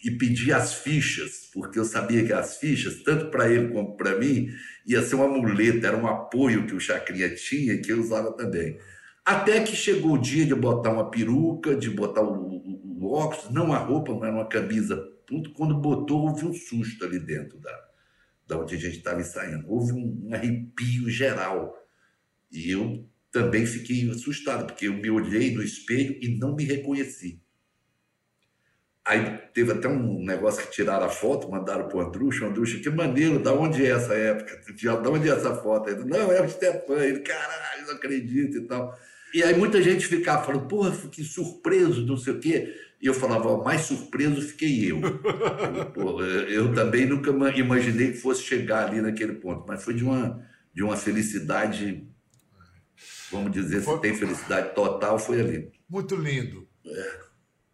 e 0.05 0.11
pedi 0.11 0.53
as 0.53 0.75
fichas, 0.75 1.49
porque 1.53 1.79
eu 1.79 1.85
sabia 1.85 2.25
que 2.25 2.33
as 2.33 2.59
fichas, 2.59 3.03
tanto 3.03 3.31
para 3.31 3.51
ele 3.51 3.69
como 3.69 3.97
para 3.97 4.19
mim, 4.19 4.49
ia 4.87 5.03
ser 5.03 5.17
uma 5.17 5.29
muleta, 5.29 5.87
era 5.87 5.97
um 5.97 6.07
apoio 6.07 6.67
que 6.67 6.75
o 6.75 6.81
Chacrinha 6.81 7.35
tinha 7.35 7.81
que 7.81 7.93
eu 7.93 8.01
usava 8.01 8.33
também. 8.33 8.79
Até 9.25 9.61
que 9.65 9.75
chegou 9.75 10.13
o 10.13 10.19
dia 10.19 10.47
de 10.47 10.55
botar 10.55 10.93
uma 10.93 11.11
peruca, 11.11 11.75
de 11.75 11.91
botar 11.91 12.23
o, 12.23 12.33
o, 12.33 13.05
o 13.05 13.13
óculos, 13.13 13.51
não 13.51 13.73
a 13.73 13.79
roupa, 13.79 14.13
era 14.13 14.33
uma 14.33 14.49
camisa. 14.49 15.03
Quando 15.57 15.81
botou, 15.81 16.29
houve 16.29 16.47
um 16.47 16.55
susto 16.55 17.05
ali 17.05 17.19
dentro 17.19 17.59
da, 17.59 17.89
da 18.47 18.59
onde 18.61 18.77
a 18.77 18.79
gente 18.79 18.99
estava 18.99 19.21
ensaiando. 19.21 19.69
Houve 19.69 19.93
um, 19.93 20.29
um 20.29 20.35
arrepio 20.35 21.11
geral. 21.11 21.75
E 22.53 22.71
eu 22.71 23.05
também 23.33 23.67
fiquei 23.67 24.09
assustado, 24.09 24.67
porque 24.67 24.87
eu 24.87 24.95
me 24.95 25.11
olhei 25.11 25.53
no 25.53 25.63
espelho 25.63 26.17
e 26.23 26.39
não 26.39 26.55
me 26.55 26.65
reconheci. 26.65 27.43
Aí 29.07 29.39
teve 29.55 29.71
até 29.71 29.87
um 29.87 30.25
negócio 30.25 30.65
que 30.65 30.73
tiraram 30.73 31.07
a 31.07 31.09
foto, 31.09 31.49
mandaram 31.49 31.87
para 31.87 31.97
o 31.97 32.01
Andrucha. 32.01 32.45
Andrucha, 32.45 32.81
que 32.81 32.91
maneiro, 32.91 33.39
da 33.39 33.53
onde 33.53 33.87
é 33.87 33.91
essa 33.91 34.13
época? 34.15 34.61
De 34.75 34.89
onde 34.89 35.29
é 35.29 35.33
essa 35.33 35.55
foto? 35.55 35.89
Ele, 35.89 36.05
não, 36.05 36.33
é 36.33 36.43
o 36.43 36.49
Stefan. 36.49 36.99
Ele, 36.99 37.21
caralho, 37.21 37.87
não 37.87 37.95
acredito 37.95 38.59
e 38.59 38.61
tal. 38.63 38.99
E 39.33 39.45
aí 39.45 39.57
muita 39.57 39.81
gente 39.81 40.09
ficava 40.09 40.45
falando, 40.45 40.67
porra, 40.67 40.91
fiquei 40.91 41.23
surpreso, 41.23 42.05
não 42.05 42.17
sei 42.17 42.33
o 42.33 42.41
quê. 42.41 42.75
E 43.01 43.07
eu 43.07 43.15
falava, 43.15 43.63
mais 43.63 43.83
surpreso 43.83 44.43
fiquei 44.43 44.91
eu. 44.91 44.99
eu, 45.95 46.49
eu 46.49 46.75
também 46.75 47.07
nunca 47.07 47.31
imaginei 47.31 48.11
que 48.11 48.19
fosse 48.19 48.43
chegar 48.43 48.89
ali 48.89 49.01
naquele 49.01 49.35
ponto, 49.35 49.65
mas 49.69 49.85
foi 49.85 49.95
de 49.95 50.03
uma, 50.03 50.45
de 50.75 50.83
uma 50.83 50.97
felicidade, 50.97 52.09
vamos 53.31 53.53
dizer, 53.53 53.83
se 53.83 54.01
tem 54.01 54.17
felicidade 54.17 54.75
total, 54.75 55.17
foi 55.17 55.41
ali. 55.41 55.71
Muito 55.89 56.17
lindo. 56.17 56.67
É. 56.85 57.26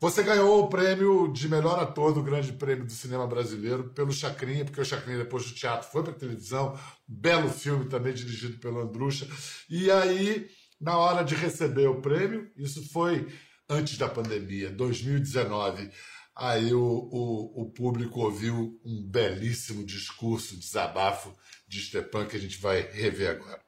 Você 0.02 0.22
ganhou 0.24 0.64
o 0.64 0.68
prêmio 0.68 1.32
de 1.32 1.48
melhor 1.48 1.78
ator 1.78 2.12
do 2.12 2.24
Grande 2.24 2.52
Prêmio 2.52 2.84
do 2.84 2.90
Cinema 2.90 3.24
Brasileiro 3.24 3.90
pelo 3.90 4.12
Chacrinha, 4.12 4.64
porque 4.64 4.80
o 4.80 4.84
Chacrinha 4.84 5.18
depois 5.18 5.46
do 5.46 5.54
teatro 5.54 5.88
foi 5.88 6.02
para 6.02 6.12
televisão, 6.12 6.76
belo 7.06 7.48
filme 7.48 7.84
também 7.84 8.12
dirigido 8.12 8.58
pelo 8.58 8.80
Andrucha. 8.80 9.28
E 9.70 9.88
aí 9.92 10.50
na 10.80 10.98
hora 10.98 11.24
de 11.24 11.36
receber 11.36 11.86
o 11.86 12.00
prêmio. 12.00 12.50
Isso 12.56 12.88
foi 12.90 13.32
antes 13.70 13.96
da 13.96 14.08
pandemia, 14.08 14.70
2019. 14.70 15.88
Aí 16.34 16.74
o, 16.74 16.82
o, 16.82 17.62
o 17.62 17.70
público 17.70 18.22
ouviu 18.22 18.80
um 18.84 19.08
belíssimo 19.08 19.84
discurso, 19.84 20.58
desabafo 20.58 21.32
de 21.68 21.80
Stepan 21.80 22.26
que 22.26 22.36
a 22.36 22.40
gente 22.40 22.58
vai 22.58 22.80
rever 22.90 23.30
agora. 23.30 23.62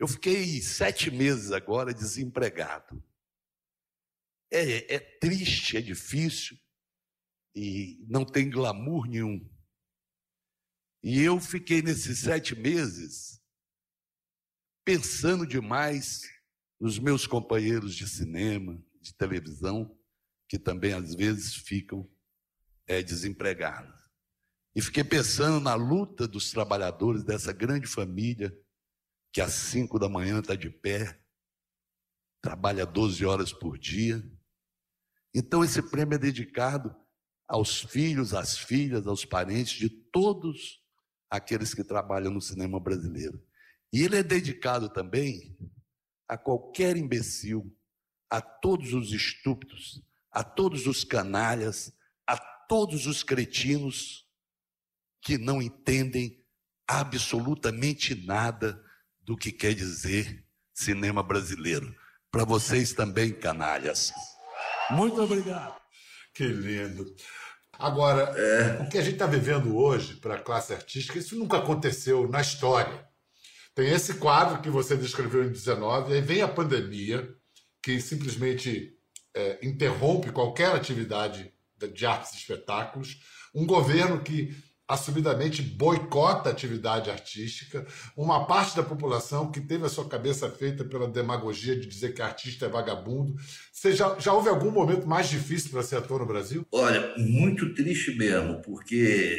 Eu 0.00 0.08
fiquei 0.08 0.60
sete 0.60 1.12
meses 1.12 1.52
agora 1.52 1.94
desempregado. 1.94 3.00
É, 4.50 4.94
é 4.94 4.98
triste, 4.98 5.76
é 5.76 5.80
difícil 5.80 6.56
e 7.54 8.04
não 8.08 8.24
tem 8.24 8.48
glamour 8.48 9.06
nenhum. 9.06 9.48
E 11.02 11.20
eu 11.20 11.40
fiquei 11.40 11.82
nesses 11.82 12.20
sete 12.20 12.54
meses 12.54 13.40
pensando 14.84 15.46
demais 15.46 16.22
nos 16.80 16.98
meus 16.98 17.26
companheiros 17.26 17.94
de 17.94 18.08
cinema, 18.08 18.82
de 19.00 19.14
televisão, 19.14 19.96
que 20.48 20.58
também 20.58 20.92
às 20.92 21.14
vezes 21.14 21.54
ficam 21.54 22.10
é, 22.86 23.02
desempregados. 23.02 23.94
E 24.74 24.80
fiquei 24.80 25.04
pensando 25.04 25.60
na 25.60 25.74
luta 25.74 26.26
dos 26.26 26.50
trabalhadores 26.50 27.24
dessa 27.24 27.52
grande 27.52 27.86
família 27.86 28.56
que 29.32 29.40
às 29.40 29.52
cinco 29.52 29.98
da 29.98 30.08
manhã 30.08 30.40
está 30.40 30.54
de 30.54 30.70
pé, 30.70 31.20
trabalha 32.40 32.86
12 32.86 33.24
horas 33.26 33.52
por 33.52 33.78
dia. 33.78 34.24
Então, 35.34 35.62
esse 35.62 35.82
prêmio 35.82 36.14
é 36.14 36.18
dedicado 36.18 36.94
aos 37.46 37.80
filhos, 37.80 38.34
às 38.34 38.58
filhas, 38.58 39.06
aos 39.06 39.24
parentes 39.24 39.78
de 39.78 39.88
todos 39.88 40.82
aqueles 41.30 41.74
que 41.74 41.84
trabalham 41.84 42.32
no 42.32 42.40
cinema 42.40 42.78
brasileiro. 42.78 43.42
E 43.92 44.02
ele 44.02 44.16
é 44.16 44.22
dedicado 44.22 44.88
também 44.88 45.56
a 46.28 46.36
qualquer 46.36 46.96
imbecil, 46.96 47.74
a 48.30 48.40
todos 48.40 48.92
os 48.92 49.12
estúpidos, 49.12 50.02
a 50.30 50.44
todos 50.44 50.86
os 50.86 51.04
canalhas, 51.04 51.92
a 52.26 52.36
todos 52.36 53.06
os 53.06 53.22
cretinos 53.22 54.26
que 55.22 55.38
não 55.38 55.62
entendem 55.62 56.44
absolutamente 56.86 58.14
nada 58.14 58.82
do 59.20 59.36
que 59.36 59.50
quer 59.50 59.74
dizer 59.74 60.46
cinema 60.74 61.22
brasileiro. 61.22 61.94
Para 62.30 62.44
vocês 62.44 62.92
também, 62.92 63.32
canalhas. 63.32 64.12
Muito 64.90 65.22
obrigado. 65.22 65.76
Que 66.34 66.44
lindo. 66.44 67.04
Agora, 67.78 68.34
é. 68.36 68.82
o 68.82 68.88
que 68.88 68.98
a 68.98 69.02
gente 69.02 69.14
está 69.14 69.26
vivendo 69.26 69.76
hoje 69.76 70.16
para 70.16 70.34
a 70.34 70.40
classe 70.40 70.72
artística, 70.72 71.18
isso 71.18 71.36
nunca 71.36 71.58
aconteceu 71.58 72.28
na 72.28 72.40
história. 72.40 73.06
Tem 73.74 73.88
esse 73.88 74.14
quadro 74.14 74.60
que 74.60 74.68
você 74.68 74.96
descreveu 74.96 75.44
em 75.44 75.52
19, 75.52 76.12
aí 76.12 76.20
vem 76.20 76.42
a 76.42 76.48
pandemia, 76.48 77.28
que 77.80 78.00
simplesmente 78.00 78.98
é, 79.34 79.58
interrompe 79.62 80.32
qualquer 80.32 80.74
atividade 80.74 81.52
de 81.92 82.06
artes 82.06 82.32
e 82.32 82.38
espetáculos, 82.38 83.20
um 83.54 83.64
governo 83.64 84.20
que 84.20 84.52
assumidamente 84.88 85.60
boicota 85.60 86.48
a 86.48 86.52
atividade 86.52 87.10
artística, 87.10 87.86
uma 88.16 88.46
parte 88.46 88.74
da 88.74 88.82
população 88.82 89.52
que 89.52 89.60
teve 89.60 89.84
a 89.84 89.88
sua 89.88 90.08
cabeça 90.08 90.48
feita 90.50 90.82
pela 90.82 91.06
demagogia 91.06 91.78
de 91.78 91.86
dizer 91.86 92.14
que 92.14 92.22
artista 92.22 92.64
é 92.64 92.70
vagabundo. 92.70 93.36
Você 93.70 93.92
já, 93.92 94.18
já 94.18 94.32
houve 94.32 94.48
algum 94.48 94.70
momento 94.70 95.06
mais 95.06 95.28
difícil 95.28 95.70
para 95.70 95.82
ser 95.82 95.96
ator 95.96 96.20
no 96.20 96.26
Brasil? 96.26 96.66
Olha, 96.72 97.14
muito 97.18 97.74
triste 97.74 98.16
mesmo, 98.16 98.62
porque 98.62 99.38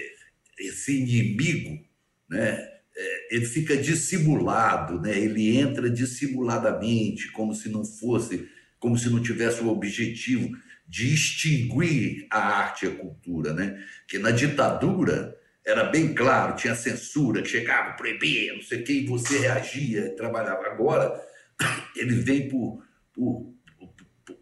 esse 0.60 1.02
inimigo, 1.02 1.84
né, 2.30 2.70
é, 2.96 3.36
ele 3.36 3.46
fica 3.46 3.76
dissimulado, 3.76 5.02
né, 5.02 5.18
ele 5.18 5.58
entra 5.58 5.90
dissimuladamente, 5.90 7.32
como 7.32 7.56
se 7.56 7.70
não 7.70 7.84
fosse, 7.84 8.48
como 8.78 8.96
se 8.96 9.10
não 9.10 9.20
tivesse 9.20 9.64
o 9.64 9.70
objetivo 9.70 10.56
de 10.88 11.14
extinguir 11.14 12.28
a 12.30 12.40
arte 12.40 12.86
e 12.86 12.88
a 12.88 12.96
cultura, 12.96 13.54
né? 13.54 13.80
Que 14.08 14.18
na 14.18 14.32
ditadura 14.32 15.39
era 15.70 15.84
bem 15.84 16.14
claro, 16.16 16.56
tinha 16.56 16.74
censura, 16.74 17.44
que 17.44 17.50
chegava, 17.50 17.94
proibia, 17.94 18.54
não 18.56 18.62
sei 18.62 18.82
o 18.82 18.84
quê, 18.84 18.94
e 18.94 19.06
você 19.06 19.40
reagia, 19.40 20.16
trabalhava. 20.16 20.66
Agora, 20.66 21.22
ele 21.96 22.16
vem 22.16 22.48
por, 22.48 22.84
por, 23.14 23.54
por, 23.78 24.38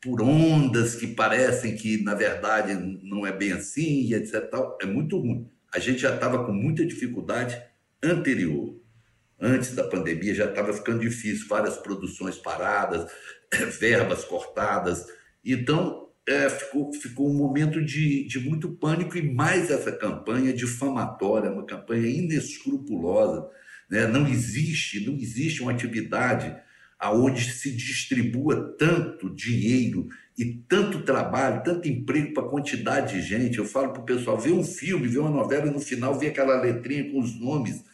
por, 0.00 0.22
ondas 0.22 0.94
que 0.94 1.08
parecem 1.08 1.74
que, 1.74 2.02
na 2.02 2.14
verdade, 2.14 2.74
não 3.02 3.26
é 3.26 3.32
bem 3.32 3.52
assim, 3.52 4.02
e 4.02 4.14
etc. 4.14 4.34
É 4.80 4.86
muito 4.86 5.18
ruim. 5.18 5.50
A 5.74 5.80
gente 5.80 5.98
já 5.98 6.14
estava 6.14 6.44
com 6.44 6.52
muita 6.52 6.86
dificuldade 6.86 7.60
anterior. 8.02 8.80
Antes 9.38 9.74
da 9.74 9.84
pandemia 9.84 10.34
já 10.34 10.46
estava 10.46 10.72
ficando 10.72 11.00
difícil, 11.00 11.48
várias 11.48 11.76
produções 11.76 12.36
paradas, 12.38 13.10
verbas 13.80 14.24
cortadas. 14.24 15.04
Então, 15.44 16.05
é, 16.28 16.48
ficou, 16.50 16.92
ficou 16.92 17.30
um 17.30 17.36
momento 17.36 17.84
de, 17.84 18.26
de 18.26 18.40
muito 18.40 18.72
pânico 18.72 19.16
e 19.16 19.22
mais 19.22 19.70
essa 19.70 19.92
campanha 19.92 20.52
difamatória, 20.52 21.50
uma 21.50 21.64
campanha 21.64 22.06
inescrupulosa. 22.06 23.48
Né? 23.88 24.06
Não 24.06 24.26
existe, 24.26 25.06
não 25.06 25.14
existe 25.14 25.62
uma 25.62 25.70
atividade 25.70 26.54
aonde 26.98 27.52
se 27.52 27.70
distribua 27.70 28.74
tanto 28.78 29.32
dinheiro 29.34 30.08
e 30.36 30.44
tanto 30.68 31.02
trabalho, 31.02 31.62
tanto 31.62 31.88
emprego 31.88 32.34
para 32.34 32.48
quantidade 32.48 33.14
de 33.14 33.22
gente. 33.22 33.58
Eu 33.58 33.64
falo 33.64 33.92
para 33.92 34.02
o 34.02 34.06
pessoal, 34.06 34.38
ver 34.38 34.52
um 34.52 34.64
filme, 34.64 35.06
ver 35.06 35.18
uma 35.18 35.30
novela 35.30 35.66
e 35.66 35.70
no 35.70 35.80
final 35.80 36.18
ver 36.18 36.28
aquela 36.28 36.60
letrinha 36.60 37.10
com 37.10 37.20
os 37.20 37.38
nomes 37.38 37.84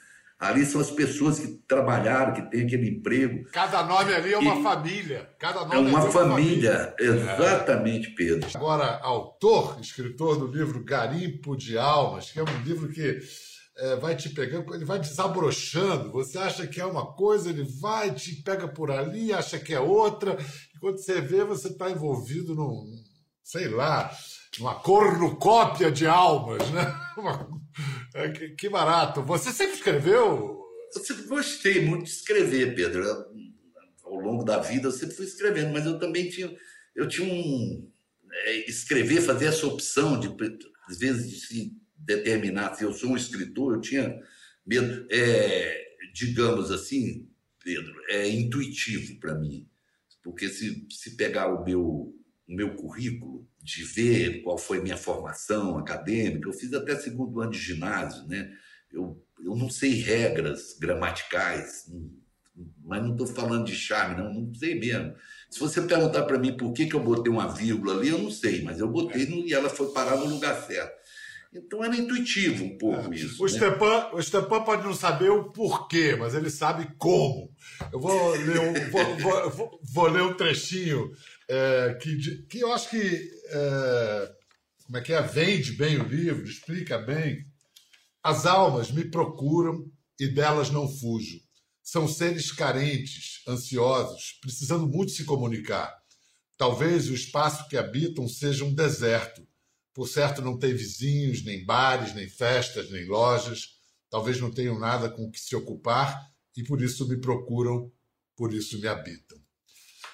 Ali 0.43 0.67
são 0.67 0.81
as 0.81 0.91
pessoas 0.91 1.39
que 1.39 1.47
trabalharam, 1.69 2.35
que 2.35 2.51
têm 2.51 2.65
aquele 2.65 2.91
emprego. 2.91 3.49
Cada 3.53 3.85
nome 3.85 4.13
ali 4.13 4.33
é 4.33 4.39
uma 4.39 4.59
e 4.59 4.63
família. 4.65 5.31
Cada 5.39 5.61
nome 5.61 5.77
é 5.77 5.79
uma, 5.79 6.01
é 6.01 6.03
uma 6.03 6.11
família. 6.11 6.95
família. 6.97 6.97
Exatamente, 6.99 8.11
Pedro. 8.11 8.51
Agora, 8.53 8.99
autor, 9.05 9.79
escritor 9.81 10.37
do 10.37 10.49
livro 10.49 10.83
Garimpo 10.83 11.57
de 11.57 11.79
Almas, 11.79 12.33
que 12.33 12.41
é 12.41 12.43
um 12.43 12.63
livro 12.65 12.89
que 12.89 13.21
é, 13.79 13.95
vai 13.97 14.17
te 14.17 14.31
pegando, 14.31 14.75
ele 14.75 14.85
vai 14.85 14.99
desabrochando. 14.99 16.11
Você 16.11 16.37
acha 16.39 16.67
que 16.67 16.81
é 16.81 16.85
uma 16.85 17.15
coisa, 17.15 17.49
ele 17.49 17.65
vai, 17.81 18.13
te 18.13 18.43
pega 18.43 18.67
por 18.67 18.91
ali, 18.91 19.33
acha 19.33 19.61
que 19.61 19.73
é 19.73 19.79
outra. 19.79 20.37
E 20.75 20.79
quando 20.81 20.99
você 20.99 21.21
vê, 21.21 21.45
você 21.45 21.69
está 21.69 21.89
envolvido 21.89 22.53
num, 22.53 22.85
sei 23.45 23.69
lá, 23.69 24.11
uma 24.59 24.75
cornucópia 24.75 25.93
de 25.93 26.05
almas, 26.05 26.69
né? 26.73 26.93
É, 27.17 27.62
que 28.59 28.69
barato. 28.69 29.23
Você 29.23 29.53
sempre 29.53 29.75
escreveu? 29.75 30.63
Eu 30.95 31.05
sempre 31.05 31.25
gostei 31.25 31.81
muito 31.85 32.05
de 32.05 32.11
escrever, 32.11 32.75
Pedro. 32.75 33.05
Ao 34.05 34.15
longo 34.17 34.45
da 34.45 34.59
vida 34.59 34.89
eu 34.89 34.93
sempre 34.93 35.15
fui 35.17 35.25
escrevendo, 35.25 35.73
mas 35.73 35.87
eu 35.87 35.99
também 35.99 36.29
tinha, 36.29 36.55
eu 36.95 37.09
tinha 37.09 37.27
um 37.27 37.91
é, 38.31 38.69
escrever, 38.69 39.23
fazer 39.23 39.47
essa 39.47 39.67
opção 39.67 40.19
de 40.21 40.29
às 40.89 40.99
vezes 40.99 41.31
de 41.31 41.47
se 41.47 41.77
determinar 41.97 42.75
se 42.75 42.85
eu 42.85 42.93
sou 42.93 43.11
um 43.11 43.17
escritor, 43.17 43.75
eu 43.75 43.81
tinha 43.81 44.21
medo, 44.67 45.07
é, 45.11 45.85
digamos 46.13 46.71
assim, 46.71 47.29
Pedro, 47.63 47.95
é 48.09 48.29
intuitivo 48.29 49.19
para 49.21 49.35
mim, 49.35 49.69
porque 50.23 50.49
se, 50.49 50.87
se 50.91 51.17
pegar 51.17 51.49
o 51.49 51.65
meu 51.65 52.15
o 52.53 52.55
meu 52.55 52.75
currículo 52.75 53.49
de 53.63 53.83
ver 53.83 54.43
qual 54.43 54.59
foi 54.59 54.83
minha 54.83 54.97
formação 54.97 55.79
acadêmica. 55.79 56.49
Eu 56.49 56.53
fiz 56.53 56.73
até 56.75 56.95
segundo 56.97 57.41
ano 57.41 57.51
de 57.51 57.59
ginásio, 57.59 58.27
né? 58.29 58.51
Eu, 58.93 59.21
eu 59.43 59.57
não 59.57 59.71
sei 59.71 59.95
regras 59.95 60.77
gramaticais, 60.79 61.91
mas 62.85 63.03
não 63.03 63.13
estou 63.13 63.27
falando 63.27 63.65
de 63.65 63.75
charme, 63.75 64.23
não, 64.23 64.33
não 64.33 64.55
sei 64.55 64.79
mesmo. 64.79 65.15
Se 65.49 65.59
você 65.59 65.81
perguntar 65.81 66.25
para 66.25 66.39
mim 66.39 66.57
por 66.57 66.73
que, 66.73 66.87
que 66.87 66.95
eu 66.95 67.03
botei 67.03 67.33
uma 67.33 67.49
vírgula 67.49 67.95
ali, 67.95 68.09
eu 68.09 68.19
não 68.19 68.31
sei, 68.31 68.63
mas 68.63 68.79
eu 68.79 68.89
botei 68.89 69.27
no, 69.27 69.47
e 69.47 69.55
ela 69.55 69.71
foi 69.71 69.91
parar 69.93 70.17
no 70.17 70.27
lugar 70.27 70.63
certo. 70.63 70.93
Então 71.55 71.85
era 71.85 71.95
intuitivo 71.95 72.65
um 72.65 72.79
pouco 72.79 73.13
é. 73.13 73.17
isso. 73.17 73.43
O, 73.43 73.47
né? 73.47 73.53
Stepan, 73.53 74.09
o 74.15 74.23
Stepan 74.23 74.63
pode 74.63 74.85
não 74.85 74.95
saber 74.95 75.31
o 75.31 75.51
porquê, 75.53 76.17
mas 76.17 76.35
ele 76.35 76.49
sabe 76.49 76.89
como. 76.97 77.51
Eu 77.93 78.01
vou 78.01 78.31
ler 78.31 78.59
um, 78.59 78.91
vou, 78.91 79.19
vou, 79.19 79.51
vou, 79.51 79.81
vou 79.83 80.09
ler 80.09 80.23
um 80.23 80.35
trechinho 80.35 81.13
é, 81.53 81.95
que, 82.01 82.47
que 82.49 82.61
eu 82.61 82.73
acho 82.73 82.89
que 82.89 83.31
é, 83.51 84.33
como 84.87 84.97
é 84.97 85.01
que 85.03 85.13
é? 85.13 85.21
Vende 85.21 85.73
bem 85.73 85.99
o 85.99 86.09
livro, 86.09 86.47
explica 86.47 86.97
bem. 86.97 87.47
As 88.23 88.47
almas 88.47 88.91
me 88.91 89.05
procuram 89.05 89.85
e 90.19 90.29
delas 90.29 90.71
não 90.71 90.89
fujo. 90.89 91.41
São 91.83 92.09
seres 92.09 92.51
carentes, 92.51 93.43
ansiosos, 93.47 94.39
precisando 94.41 94.87
muito 94.87 95.13
se 95.13 95.25
comunicar. 95.25 95.95
Talvez 96.57 97.11
o 97.11 97.15
espaço 97.15 97.69
que 97.69 97.77
habitam 97.77 98.27
seja 98.27 98.65
um 98.65 98.75
deserto. 98.75 99.47
Por 99.93 100.09
certo, 100.09 100.41
não 100.41 100.59
tem 100.59 100.73
vizinhos, 100.73 101.45
nem 101.45 101.67
bares, 101.67 102.15
nem 102.15 102.29
festas, 102.31 102.91
nem 102.91 103.07
lojas. 103.07 103.79
Talvez 104.09 104.41
não 104.41 104.51
tenham 104.51 104.79
nada 104.79 105.11
com 105.11 105.25
o 105.25 105.31
que 105.31 105.41
se 105.41 105.55
ocupar 105.55 106.19
e 106.57 106.63
por 106.63 106.81
isso 106.81 107.07
me 107.07 107.21
procuram, 107.21 107.93
por 108.37 108.55
isso 108.55 108.81
me 108.81 108.87
habitam. 108.87 109.42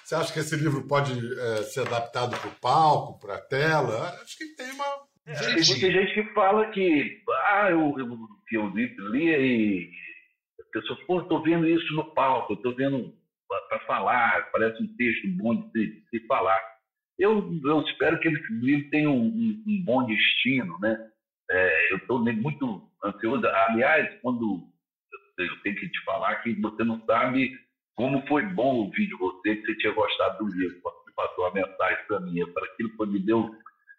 Você 0.09 0.15
acha 0.15 0.33
que 0.33 0.39
esse 0.39 0.55
livro 0.55 0.87
pode 0.87 1.11
é, 1.13 1.57
ser 1.57 1.81
adaptado 1.81 2.35
para 2.35 2.49
o 2.49 2.59
palco, 2.59 3.19
para 3.19 3.35
a 3.35 3.41
tela? 3.41 4.09
Acho 4.23 4.39
que 4.39 4.55
tem 4.55 4.71
uma. 4.71 4.85
É, 5.27 5.53
tem 5.53 5.63
gente 5.63 6.13
que 6.15 6.23
fala 6.33 6.67
que, 6.71 7.21
ah, 7.45 7.67
eu, 7.69 7.93
eu, 7.95 8.17
que 8.47 8.57
eu 8.57 8.69
li, 8.69 8.87
li 8.97 9.29
e 9.29 9.91
a 10.59 10.71
pessoa, 10.71 10.97
pô, 11.05 11.21
estou 11.21 11.43
vendo 11.43 11.67
isso 11.67 11.93
no 11.93 12.11
palco, 12.15 12.53
estou 12.53 12.75
vendo 12.75 13.13
para 13.47 13.79
falar, 13.85 14.49
parece 14.51 14.81
um 14.81 14.95
texto 14.95 15.27
bom 15.37 15.53
de 15.53 15.71
se, 15.71 16.01
de 16.01 16.09
se 16.09 16.25
falar. 16.25 16.59
Eu, 17.19 17.47
eu 17.63 17.81
espero 17.81 18.19
que 18.19 18.29
esse 18.29 18.53
livro 18.53 18.89
tenha 18.89 19.11
um, 19.11 19.27
um, 19.27 19.63
um 19.67 19.83
bom 19.85 20.07
destino, 20.07 20.75
né? 20.79 20.97
É, 21.51 21.93
eu 21.93 21.97
estou 21.97 22.17
muito 22.19 22.89
ansioso. 23.05 23.45
Aliás, 23.45 24.11
quando 24.23 24.67
eu 25.37 25.61
tenho 25.61 25.75
que 25.75 25.87
te 25.87 26.03
falar 26.03 26.37
que 26.37 26.59
você 26.59 26.83
não 26.83 26.99
sabe 27.05 27.55
como 27.99 28.25
foi 28.27 28.45
bom 28.45 28.77
ouvir 28.77 29.07
de 29.07 29.15
você 29.17 29.57
que 29.57 29.65
você 29.65 29.75
tinha 29.75 29.91
gostado 29.91 30.45
do 30.45 30.55
livro, 30.55 30.79
quando 30.81 31.03
você 31.03 31.11
passou 31.13 31.45
a 31.47 31.53
mensagem 31.53 32.05
para 32.07 32.21
mim. 32.21 32.53
Para 32.53 32.65
aquilo 32.67 32.95
que 32.95 33.05
me 33.07 33.19
deu 33.19 33.53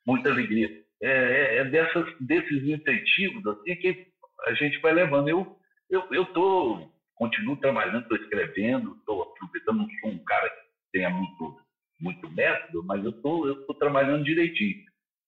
muita 0.06 0.30
alegria. 0.30 0.70
É, 1.02 1.10
é, 1.10 1.56
é 1.58 1.64
dessas, 1.66 2.06
desses 2.18 2.62
incentivos 2.64 3.46
assim 3.46 3.76
que 3.76 4.06
a 4.46 4.54
gente 4.54 4.78
vai 4.78 4.94
levando. 4.94 5.28
Eu 5.28 5.54
eu 5.90 6.02
eu 6.12 6.24
tô 6.32 6.90
continuo 7.14 7.58
trabalhando, 7.58 8.00
estou 8.00 8.16
escrevendo, 8.16 8.96
estou 8.96 9.22
aproveitando. 9.22 9.76
Não 9.76 9.88
sou 10.00 10.10
um 10.12 10.24
cara 10.24 10.48
que 10.48 10.92
tenha 10.94 11.10
muito 11.10 11.60
muito 12.00 12.30
método, 12.30 12.82
mas 12.86 13.04
eu 13.04 13.12
tô 13.20 13.46
eu 13.48 13.66
tô 13.66 13.74
trabalhando 13.74 14.24
direitinho. 14.24 14.82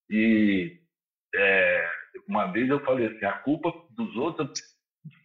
E 0.09 0.81
é, 1.35 1.91
uma 2.27 2.47
vez 2.47 2.71
eu 2.71 2.81
falei 2.81 3.09
assim, 3.09 3.27
a 3.27 3.33
culpa 3.33 3.71
dos 3.91 4.17
outros 4.17 4.49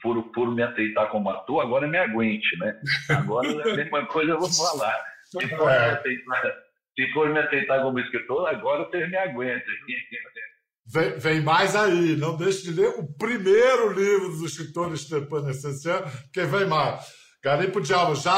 foram, 0.01 0.31
foram 0.33 0.53
me 0.53 0.63
aceitar 0.63 1.07
como 1.07 1.29
ator, 1.29 1.61
agora 1.61 1.87
me 1.87 1.97
aguente, 1.97 2.57
né? 2.59 2.79
Agora 3.09 3.47
é 3.47 3.71
a 3.71 3.75
mesma 3.75 4.05
coisa 4.07 4.31
eu 4.31 4.39
vou 4.39 4.49
falar. 4.49 4.95
Se 5.25 5.47
for, 5.49 5.69
é. 5.69 5.91
me, 5.91 5.97
aceitar, 5.97 6.53
se 6.95 7.13
for 7.13 7.29
me 7.29 7.39
aceitar 7.39 7.81
como 7.81 7.99
escritor, 7.99 8.47
agora 8.47 8.85
vocês 8.85 9.09
me 9.09 9.17
aguentem. 9.17 9.63
Vem, 10.89 11.19
vem, 11.19 11.41
mais 11.41 11.75
aí, 11.75 12.15
não 12.15 12.37
deixe 12.37 12.63
de 12.63 12.71
ler 12.71 12.87
o 12.87 13.05
primeiro 13.17 13.91
livro 13.91 14.29
dos 14.29 14.51
escritores 14.51 15.01
Stepan 15.01 15.49
Essencial, 15.49 16.09
que 16.31 16.45
vem 16.45 16.65
mais. 16.65 17.05
Garimpo 17.43 17.81
Diabo, 17.81 18.15
já 18.15 18.31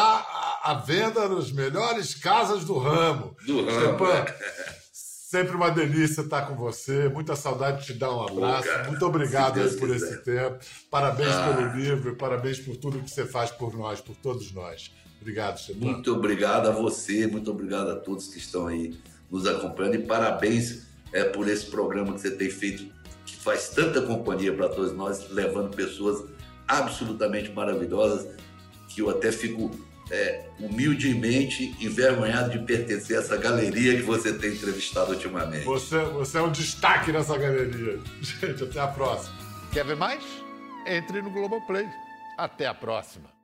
à 0.63 0.73
venda 0.73 1.29
nas 1.29 1.51
melhores 1.51 2.15
casas 2.15 2.65
do 2.65 2.79
ramo. 2.79 3.35
Do 3.45 3.65
ramo. 3.65 3.71
Stepan, 3.71 4.25
Sempre 5.29 5.55
uma 5.55 5.69
delícia 5.69 6.21
estar 6.21 6.47
com 6.47 6.55
você. 6.55 7.07
Muita 7.07 7.35
saudade 7.35 7.81
de 7.81 7.85
te 7.85 7.93
dar 7.93 8.11
um 8.11 8.23
abraço. 8.23 8.67
Pô, 8.67 8.89
Muito 8.89 9.05
obrigado 9.05 9.61
por 9.77 9.87
quiser. 9.87 9.95
esse 9.95 10.23
tempo. 10.23 10.57
Parabéns 10.89 11.29
ah. 11.29 11.53
pelo 11.53 11.75
livro, 11.75 12.15
parabéns 12.15 12.57
por 12.57 12.75
tudo 12.75 12.97
que 12.97 13.11
você 13.11 13.27
faz 13.27 13.51
por 13.51 13.77
nós, 13.77 14.01
por 14.01 14.15
todos 14.15 14.51
nós. 14.51 14.91
Obrigado, 15.21 15.59
Stepan. 15.59 15.85
Muito 15.85 16.15
obrigado 16.15 16.67
a 16.67 16.71
você, 16.71 17.27
muito 17.27 17.51
obrigado 17.51 17.91
a 17.91 17.95
todos 17.97 18.29
que 18.29 18.39
estão 18.39 18.65
aí 18.65 18.99
nos 19.29 19.45
acompanhando 19.45 19.97
e 19.97 19.99
parabéns 19.99 20.87
é, 21.13 21.23
por 21.23 21.47
esse 21.47 21.67
programa 21.67 22.13
que 22.13 22.21
você 22.21 22.31
tem 22.31 22.49
feito, 22.49 22.91
que 23.23 23.35
faz 23.35 23.69
tanta 23.69 24.01
companhia 24.01 24.51
para 24.51 24.67
todos 24.67 24.93
nós, 24.93 25.29
levando 25.29 25.75
pessoas 25.75 26.27
absolutamente 26.67 27.51
maravilhosas, 27.51 28.35
que 28.87 29.03
eu 29.03 29.11
até 29.11 29.31
fico 29.31 29.69
é, 30.11 30.45
humildemente 30.59 31.75
envergonhado 31.79 32.51
de 32.51 32.59
pertencer 32.59 33.17
a 33.17 33.21
essa 33.21 33.37
galeria 33.37 33.95
que 33.95 34.01
você 34.01 34.33
tem 34.33 34.53
entrevistado 34.53 35.11
ultimamente. 35.11 35.65
Você, 35.65 35.99
você 36.05 36.37
é 36.37 36.41
um 36.41 36.51
destaque 36.51 37.11
nessa 37.11 37.37
galeria. 37.37 37.99
Gente, 38.21 38.63
até 38.63 38.79
a 38.79 38.87
próxima. 38.87 39.35
Quer 39.71 39.85
ver 39.85 39.95
mais? 39.95 40.23
Entre 40.85 41.21
no 41.21 41.29
Globoplay. 41.29 41.87
Até 42.37 42.65
a 42.65 42.73
próxima. 42.73 43.38